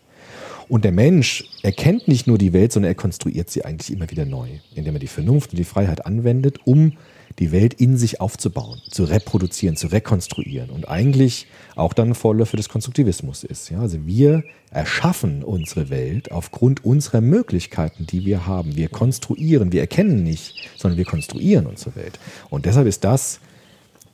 [0.69, 4.25] Und der Mensch erkennt nicht nur die Welt, sondern er konstruiert sie eigentlich immer wieder
[4.25, 6.93] neu, indem er die Vernunft und die Freiheit anwendet, um
[7.39, 11.47] die Welt in sich aufzubauen, zu reproduzieren, zu rekonstruieren und eigentlich
[11.77, 13.71] auch dann Vorläufer des Konstruktivismus ist.
[13.71, 18.77] Ja, also wir erschaffen unsere Welt aufgrund unserer Möglichkeiten, die wir haben.
[18.77, 22.19] Wir konstruieren, wir erkennen nicht, sondern wir konstruieren unsere Welt.
[22.51, 23.41] Und deshalb ist das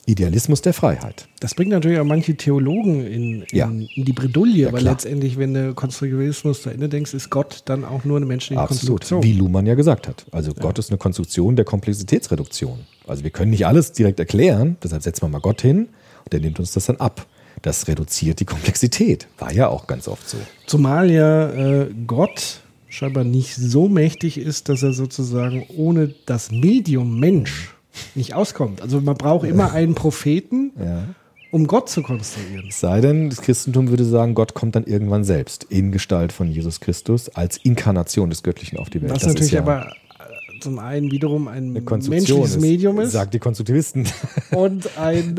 [0.08, 1.28] Idealismus der Freiheit.
[1.40, 3.66] Das bringt natürlich auch manche Theologen in, in, Ja.
[3.66, 4.94] in die Bredouille, Ja, weil klar.
[4.94, 9.00] letztendlich, wenn du Konstruktivismus zu Ende denkst, ist Gott dann auch nur eine menschliche Absolut.
[9.02, 9.22] Konstruktion.
[9.22, 10.24] Wie Luhmann ja gesagt hat.
[10.32, 12.80] Also Gott ist eine Konstruktion der Komplexitätsreduktion.
[13.06, 15.88] Also wir können nicht alles direkt erklären, deshalb setzen wir mal Gott hin
[16.24, 17.26] und der nimmt uns das dann ab.
[17.62, 19.26] Das reduziert die Komplexität.
[19.38, 20.36] War ja auch ganz oft so.
[20.66, 27.18] Zumal ja äh, Gott scheinbar nicht so mächtig ist, dass er sozusagen ohne das Medium
[27.20, 27.74] Mensch
[28.14, 28.80] nicht auskommt.
[28.82, 31.04] Also man braucht immer einen Propheten, Ja.
[31.50, 32.66] um Gott zu konstruieren.
[32.68, 36.48] Es sei denn, das Christentum würde sagen, Gott kommt dann irgendwann selbst in Gestalt von
[36.50, 39.12] Jesus Christus als Inkarnation des Göttlichen auf die Welt.
[39.12, 43.12] Was Das natürlich ist ja aber äh, zum einen wiederum ein menschliches ist, Medium ist
[43.12, 44.06] Sagt die Konstruktivisten.
[44.50, 45.36] und ein,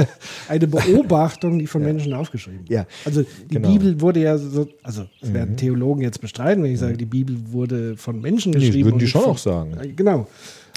[0.48, 3.68] eine Beobachtung, die von Menschen aufgeschrieben Ja, Also die genau.
[3.68, 3.72] Mhm.
[3.78, 7.36] Bibel wurde ja so, also das werden Theologen jetzt bestreiten, wenn ich sage, die Bibel
[7.52, 8.86] wurde von Menschen Nee, geschrieben.
[8.86, 9.76] würden die schon von, auch sagen.
[9.94, 10.26] Genau.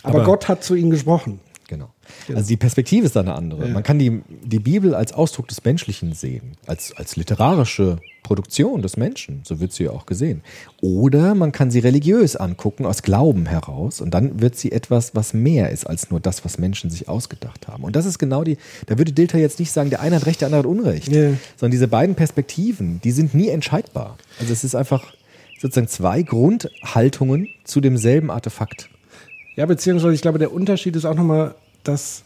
[0.05, 1.39] Aber, Aber- Gott hat zu ihnen gesprochen.
[1.67, 1.89] Genau.
[2.29, 3.67] Also die Perspektive ist da eine andere.
[3.69, 8.97] Man kann die, die Bibel als Ausdruck des Menschlichen sehen, als, als literarische Produktion des
[8.97, 10.43] Menschen, so wird sie ja auch gesehen.
[10.81, 15.33] Oder man kann sie religiös angucken, aus Glauben heraus, und dann wird sie etwas, was
[15.33, 17.83] mehr ist als nur das, was Menschen sich ausgedacht haben.
[17.83, 20.41] Und das ist genau die, da würde Dilter jetzt nicht sagen, der eine hat Recht,
[20.41, 21.31] der andere hat Unrecht, Ja.
[21.57, 24.17] sondern diese beiden Perspektiven, die sind nie entscheidbar.
[24.39, 25.15] Also es ist einfach
[25.59, 28.89] sozusagen zwei Grundhaltungen zu demselben Artefakt.
[29.55, 32.23] Ja, beziehungsweise ich glaube, der Unterschied ist auch nochmal, dass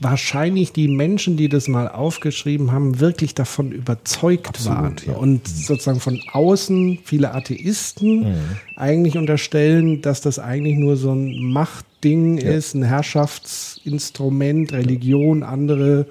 [0.00, 4.96] wahrscheinlich die Menschen, die das mal aufgeschrieben haben, wirklich davon überzeugt Absolut, waren.
[5.06, 5.14] ja.
[5.14, 8.34] Und sozusagen von außen viele Atheisten Mhm.
[8.76, 16.06] eigentlich unterstellen, dass das eigentlich nur so ein Machtding ist, ein Herrschaftsinstrument, Religion, andere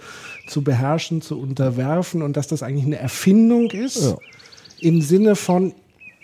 [0.47, 4.01] zu beherrschen, zu unterwerfen und dass das eigentlich eine Erfindung ist.
[4.03, 4.17] Ja.
[4.79, 5.73] Im Sinne von,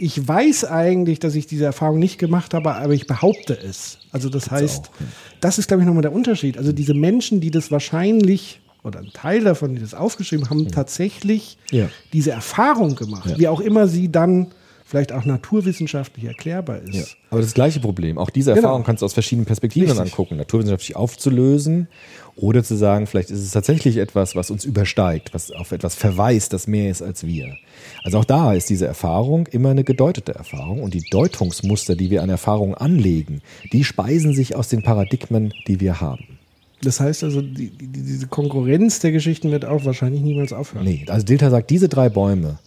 [0.04, 4.00] ich weiß eigentlich, dass ich diese Erfahrung nicht gemacht habe, aber ich behaupte es.
[4.12, 5.06] Also das heißt, auch, ja.
[5.40, 6.58] das ist, glaube ich, nochmal der Unterschied.
[6.58, 11.58] Also diese Menschen, die das wahrscheinlich, oder ein Teil davon, die das aufgeschrieben haben, tatsächlich
[11.72, 11.88] Ja.
[12.12, 13.30] diese Erfahrung gemacht.
[13.30, 13.38] Ja.
[13.40, 14.48] Wie auch immer sie dann
[14.86, 16.94] vielleicht auch naturwissenschaftlich erklärbar ist.
[16.94, 18.18] Ja, aber das gleiche Problem.
[18.18, 18.64] Auch diese Genau.
[18.68, 20.12] Erfahrung kannst du aus verschiedenen Perspektiven Richtig.
[20.12, 20.36] angucken.
[20.36, 21.88] Naturwissenschaftlich aufzulösen
[22.36, 26.54] oder zu sagen, vielleicht ist es tatsächlich etwas, was uns übersteigt, was auf etwas verweist,
[26.54, 27.56] das mehr ist als wir.
[28.04, 32.24] Also auch da ist diese Erfahrung immer eine gedeutete Erfahrung und die Deutungsmuster, die wir
[32.24, 36.40] an Erfahrungen anlegen, die speisen sich aus den Paradigmen, die wir haben.
[36.82, 40.84] Das heißt also, die, die, diese Konkurrenz der Geschichten wird auch wahrscheinlich niemals aufhören.
[40.84, 42.60] Nee, also Dilter sagt, diese drei Bäume,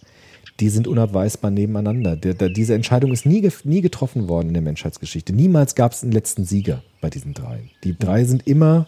[0.59, 2.15] die sind unabweisbar nebeneinander.
[2.15, 5.33] Der, der, diese Entscheidung ist nie, nie getroffen worden in der Menschheitsgeschichte.
[5.33, 7.59] Niemals gab es einen letzten Sieger bei diesen drei.
[7.83, 8.87] Die drei sind immer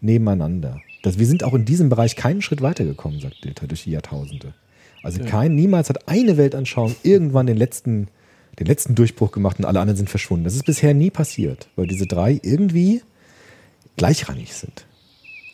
[0.00, 0.80] nebeneinander.
[1.02, 4.54] Das, wir sind auch in diesem Bereich keinen Schritt weitergekommen, sagt Dilter, durch die Jahrtausende.
[5.02, 8.08] Also kein, niemals hat eine Weltanschauung irgendwann den letzten,
[8.58, 10.44] den letzten Durchbruch gemacht und alle anderen sind verschwunden.
[10.44, 13.02] Das ist bisher nie passiert, weil diese drei irgendwie
[13.96, 14.86] gleichrangig sind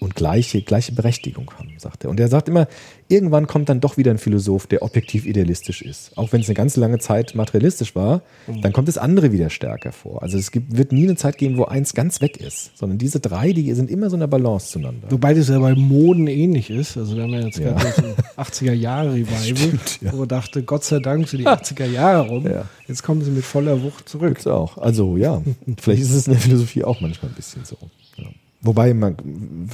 [0.02, 2.10] und gleiche, gleiche Berechtigung haben, sagt er.
[2.10, 2.66] Und er sagt immer,
[3.08, 6.16] irgendwann kommt dann doch wieder ein Philosoph, der objektiv idealistisch ist.
[6.16, 8.22] Auch wenn es eine ganz lange Zeit materialistisch war,
[8.62, 10.22] dann kommt das andere wieder stärker vor.
[10.22, 13.20] Also es gibt, wird nie eine Zeit geben, wo eins ganz weg ist, sondern diese
[13.20, 15.10] drei, die sind immer so in der Balance zueinander.
[15.10, 16.96] Wobei das ja bei Moden ähnlich ist.
[16.96, 17.72] Also wir haben ja jetzt Ja.
[17.72, 18.02] gerade so
[18.36, 20.12] ein 80er Jahre Revival, ja.
[20.12, 22.46] wo man dachte, Gott sei Dank sind die 80er Jahre rum.
[22.46, 22.64] Ja.
[22.88, 24.30] Jetzt kommen sie mit voller Wucht zurück.
[24.30, 24.78] Gibt's auch.
[24.78, 25.42] Also ja,
[25.80, 27.76] vielleicht ist es in der Philosophie auch manchmal ein bisschen so.
[28.64, 29.16] Wobei man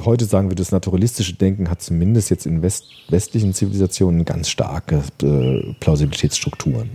[0.05, 5.03] heute sagen würde, das naturalistische Denken hat zumindest jetzt in West, westlichen Zivilisationen ganz starke
[5.23, 6.89] äh, Plausibilitätsstrukturen.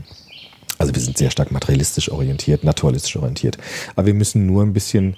[0.80, 3.60] Also wir sind sehr stark materialistisch orientiert, naturalistisch orientiert.
[3.96, 5.16] Aber wir müssen nur ein bisschen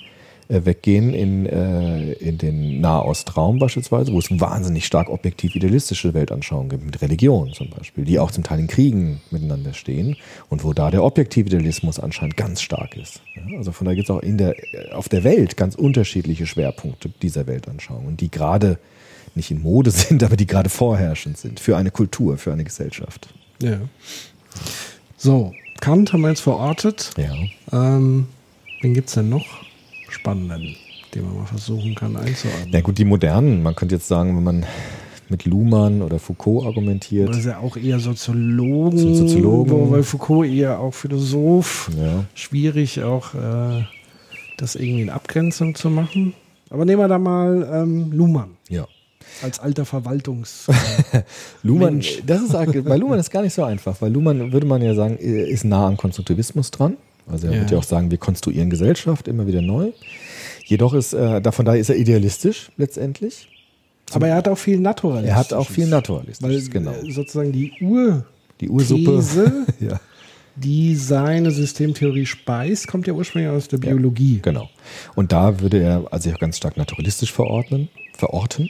[0.47, 6.85] weggehen in, äh, in den Nahostraum beispielsweise, wo es wahnsinnig stark objektiv idealistische Weltanschauungen gibt,
[6.85, 10.17] mit Religion zum Beispiel, die auch zum Teil in Kriegen miteinander stehen
[10.49, 13.21] und wo da der objektive Idealismus anscheinend ganz stark ist.
[13.35, 14.55] Ja, also von daher gibt es auch in der,
[14.93, 18.77] auf der Welt ganz unterschiedliche Schwerpunkte dieser Weltanschauungen, die gerade
[19.33, 23.29] nicht in Mode sind, aber die gerade vorherrschend sind für eine Kultur, für eine Gesellschaft.
[23.61, 23.79] Ja.
[25.17, 27.11] So, Kant haben wir jetzt verortet.
[27.17, 27.33] Ja.
[27.71, 28.27] Ähm,
[28.81, 29.64] wen gibt es denn noch
[30.15, 30.75] spannenden,
[31.13, 32.69] den man mal versuchen kann einzuordnen?
[32.71, 34.65] Na gut, die modernen, man könnte jetzt sagen, wenn man
[35.29, 39.91] mit Luhmann oder Foucault argumentiert, Das ist ja auch eher Soziologen, Sind Soziologen.
[39.91, 41.89] Weil Foucault eher auch Philosoph.
[41.97, 42.25] Ja.
[42.33, 43.85] Schwierig auch äh,
[44.57, 46.33] das irgendwie in Abgrenzung zu machen.
[46.69, 48.87] Aber nehmen wir da mal ähm, Luhmann ja.
[49.41, 50.67] als alter Verwaltungs.
[51.63, 52.21] Luhmann, Mensch.
[52.25, 55.17] das ist, bei Luhmann ist gar nicht so einfach, weil Luhmann, würde man ja sagen,
[55.17, 56.97] ist nah am Konstruktivismus dran,
[57.27, 57.59] Also er Ja.
[57.61, 59.91] wird ja auch sagen, wir konstruieren Gesellschaft immer wieder neu.
[60.65, 63.47] Jedoch ist, äh, davon daher ist er idealistisch letztendlich.
[64.13, 65.33] Aber er hat auch viel Naturalistisches.
[65.35, 66.91] Er hat auch viel Weil Naturalistisches, genau.
[66.91, 68.25] äh, sozusagen die Ur
[68.61, 69.15] Die Ursuppe.
[69.17, 69.99] These, ja.
[70.55, 74.39] die seine Systemtheorie speist, kommt ja ursprünglich aus der Biologie.
[74.41, 74.69] Genau.
[75.15, 78.69] Und da würde er also auch ganz stark naturalistisch verordnen, verorten.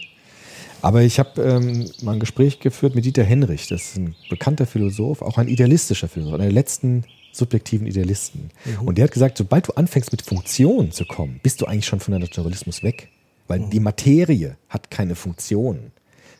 [0.81, 4.65] Aber ich habe ähm, mal ein Gespräch geführt mit Dieter Henrich, das ist ein bekannter
[4.67, 7.03] Philosoph, auch ein idealistischer Philosoph, einer der letzten
[7.35, 8.51] subjektiven Idealisten.
[8.83, 11.99] Und der hat gesagt, sobald du anfängst mit Funktionen zu kommen, bist du eigentlich schon
[11.99, 13.09] von der Naturalismus weg.
[13.47, 15.91] Weil die Materie hat keine Funktion.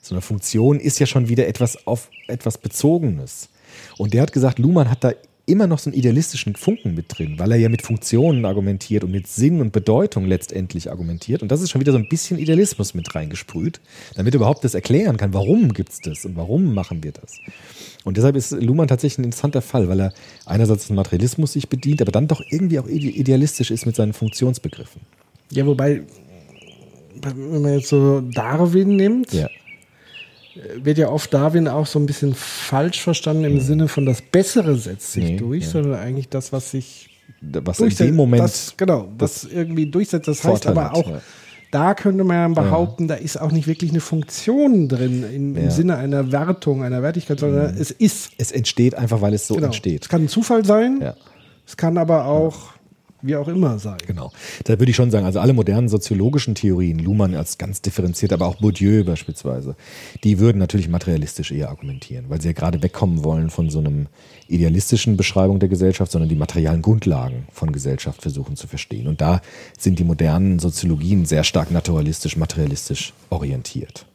[0.02, 3.50] So eine Funktion ist ja schon wieder etwas auf etwas Bezogenes.
[3.98, 5.12] Und der hat gesagt, Luhmann hat da
[5.48, 9.12] immer noch so einen idealistischen Funken mit drin, weil er ja mit Funktionen argumentiert und
[9.12, 11.42] mit Sinn und Bedeutung letztendlich argumentiert.
[11.44, 13.80] Und das ist schon wieder so ein bisschen Idealismus mit reingesprüht,
[14.16, 17.40] damit er überhaupt das erklären kann, warum gibt es das und warum machen wir das.
[18.04, 20.14] Und deshalb ist Luhmann tatsächlich ein interessanter Fall, weil er
[20.46, 24.14] einerseits den Materialismus sich bedient, aber dann doch irgendwie auch ide- idealistisch ist mit seinen
[24.14, 25.02] Funktionsbegriffen.
[25.52, 26.02] Ja, wobei,
[27.22, 29.48] wenn man jetzt so Darwin nimmt, Ja.
[30.82, 34.76] Wird ja oft Darwin auch so ein bisschen falsch verstanden im Sinne von das Bessere
[34.76, 35.70] setzt sich Nee, durch, ja.
[35.70, 37.10] sondern eigentlich das, was sich
[37.42, 38.00] Was in durchsetzt.
[38.10, 40.28] dem Moment das, genau, was irgendwie durchsetzt.
[40.28, 41.22] Das heißt Vorteil aber hat, auch, ja.
[41.72, 45.64] da könnte man behaupten, da ist auch nicht wirklich eine Funktion drin im, im Ja.
[45.64, 45.72] Mhm.
[45.72, 48.32] Sinne einer Wertung, einer Wertigkeit, sondern es ist.
[48.38, 49.68] es entsteht einfach, weil es so Genau.
[49.68, 50.04] entsteht.
[50.04, 51.16] Es kann ein Zufall sein, Ja.
[51.68, 52.70] es kann aber auch
[53.26, 53.98] wie auch immer sein.
[54.06, 54.32] Genau.
[54.64, 58.46] Da würde ich schon sagen, also alle modernen soziologischen Theorien, Luhmann als ganz differenziert, aber
[58.46, 59.76] auch Bourdieu beispielsweise,
[60.24, 64.08] die würden natürlich materialistisch eher argumentieren, weil sie ja gerade wegkommen wollen von so einem
[64.48, 69.08] idealistischen Beschreibung der Gesellschaft, sondern die materialen Grundlagen von Gesellschaft versuchen zu verstehen.
[69.08, 69.42] Und da
[69.78, 74.06] sind die modernen Soziologien sehr stark naturalistisch, materialistisch orientiert.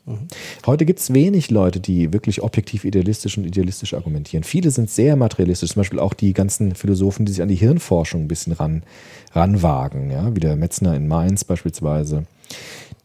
[0.67, 4.45] Heute gibt es wenig Leute, die wirklich objektiv idealistisch und idealistisch argumentieren.
[4.45, 8.23] Viele sind sehr materialistisch, zum Beispiel auch die ganzen Philosophen, die sich an die Hirnforschung
[8.23, 8.83] ein bisschen ran,
[9.33, 12.25] ranwagen, ja, wie der Metzner in Mainz beispielsweise.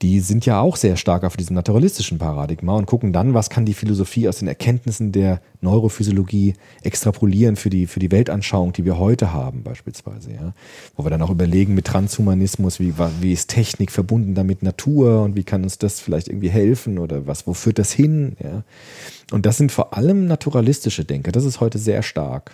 [0.05, 3.65] Die sind ja auch sehr stark auf diesem naturalistischen Paradigma und gucken dann, was kann
[3.65, 6.53] die Philosophie aus den Erkenntnissen der Neurophysiologie
[6.83, 10.31] extrapolieren für die, für die Weltanschauung, die wir heute haben, beispielsweise.
[10.31, 10.53] Ja?
[10.95, 15.35] Wo wir dann auch überlegen mit Transhumanismus, wie, wie ist Technik verbunden damit Natur und
[15.35, 18.37] wie kann uns das vielleicht irgendwie helfen oder was, wo führt das hin?
[18.43, 18.63] Ja?
[19.31, 21.31] Und das sind vor allem naturalistische Denker.
[21.31, 22.51] Das ist heute sehr stark.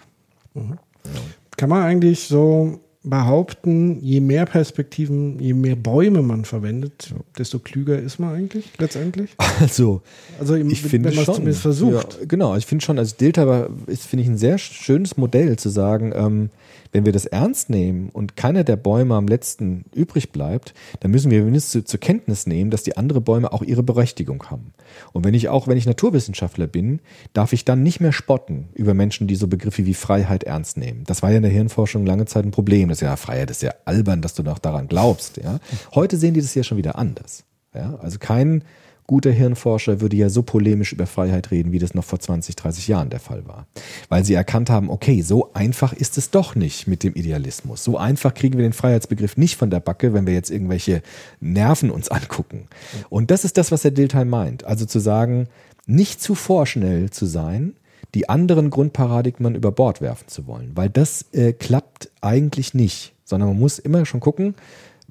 [1.57, 7.97] Kann man eigentlich so behaupten, je mehr Perspektiven, je mehr Bäume man verwendet, desto klüger
[7.99, 9.31] ist man eigentlich letztendlich?
[9.59, 10.01] Also,
[10.39, 11.35] Also im, ich finde wenn man es schon.
[11.35, 12.17] zumindest versucht.
[12.19, 15.69] Ja, genau, ich finde schon, also Delta ist, finde ich, ein sehr schönes Modell zu
[15.69, 16.49] sagen, ähm,
[16.91, 21.31] wenn wir das ernst nehmen und keiner der Bäume am letzten übrig bleibt, dann müssen
[21.31, 24.73] wir wenigstens zu, zur Kenntnis nehmen, dass die anderen Bäume auch ihre Berechtigung haben.
[25.13, 26.99] Und wenn ich auch, wenn ich Naturwissenschaftler bin,
[27.33, 31.03] darf ich dann nicht mehr spotten über Menschen, die so Begriffe wie Freiheit ernst nehmen.
[31.05, 32.89] Das war ja in der Hirnforschung lange Zeit ein Problem.
[32.89, 35.37] Das ist ja Freiheit, das ist ja albern, dass du noch daran glaubst.
[35.37, 35.59] Ja?
[35.95, 37.45] Heute sehen die das ja schon wieder anders.
[37.73, 37.97] Ja?
[38.01, 38.63] Also kein
[39.11, 42.87] guter Hirnforscher würde ja so polemisch über Freiheit reden, wie das noch vor 20, 30
[42.87, 43.67] Jahren der Fall war.
[44.07, 47.83] Weil sie erkannt haben, okay, so einfach ist es doch nicht mit dem Idealismus.
[47.83, 51.01] So einfach kriegen wir den Freiheitsbegriff nicht von der Backe, wenn wir jetzt irgendwelche
[51.41, 52.69] Nerven uns angucken.
[53.09, 54.63] Und das ist das, was der Dilthey meint.
[54.63, 55.49] Also zu sagen,
[55.85, 57.73] nicht zu vorschnell zu sein,
[58.15, 60.71] die anderen Grundparadigmen über Bord werfen zu wollen.
[60.75, 64.55] Weil das äh, klappt eigentlich nicht, sondern man muss immer schon gucken,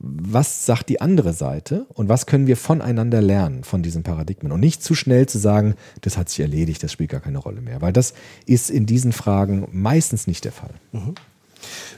[0.02, 4.50] was sagt die andere Seite und was können wir voneinander lernen von diesen Paradigmen?
[4.50, 7.60] Und nicht zu schnell zu sagen, das hat sich erledigt, das spielt gar keine Rolle
[7.60, 8.14] mehr, weil das
[8.46, 10.72] ist in diesen Fragen meistens nicht der Fall.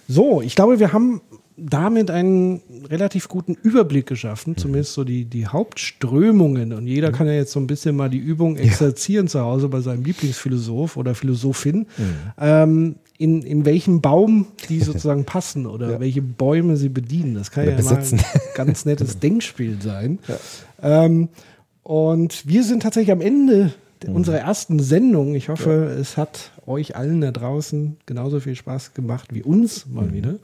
[0.09, 1.21] So, ich glaube, wir haben
[1.57, 6.73] damit einen relativ guten Überblick geschaffen, zumindest so die, die Hauptströmungen.
[6.73, 9.81] Und jeder kann ja jetzt so ein bisschen mal die Übung exerzieren zu Hause bei
[9.81, 11.87] seinem Lieblingsphilosoph oder Philosophin,
[12.41, 17.35] ähm, in, in welchem Baum die sozusagen passen oder welche Bäume sie bedienen.
[17.35, 18.19] Das kann Oder ja besetzen.
[18.19, 20.19] mal ein ganz nettes Denkspiel sein.
[20.83, 21.29] Ähm,
[21.83, 23.73] und wir sind tatsächlich am Ende
[24.09, 25.37] unserer ersten Sendung.
[25.37, 30.13] Ich hoffe, es hat euch allen da draußen genauso viel Spaß gemacht wie uns mal
[30.13, 30.35] wieder.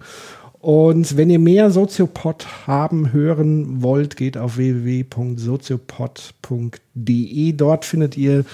[0.61, 7.53] Und wenn ihr mehr Soziopod haben, hören wollt, geht auf www.soziopod.de.
[7.53, 8.45] Dort findet ihr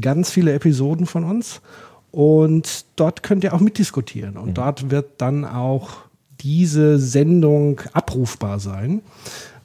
[0.00, 1.60] ganz viele Episoden von uns.
[2.10, 4.36] Und dort könnt ihr auch mitdiskutieren.
[4.36, 6.08] Und dort wird dann auch
[6.40, 9.02] diese Sendung abrufbar sein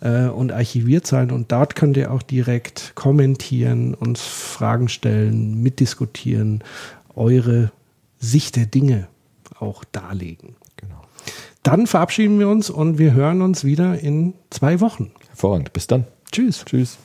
[0.02, 1.32] äh, und archiviert sein.
[1.32, 6.64] Und dort könnt ihr auch direkt kommentieren, uns Fragen stellen, mitdiskutieren,
[7.16, 7.72] eure
[8.20, 9.08] Sicht der Dinge
[9.60, 10.56] auch darlegen.
[10.78, 11.02] Genau.
[11.62, 15.12] Dann verabschieden wir uns und wir hören uns wieder in zwei Wochen.
[15.30, 15.74] Hervorragend.
[15.74, 16.06] Bis dann.
[16.32, 16.66] Tschüss.
[16.66, 16.98] Tschüss.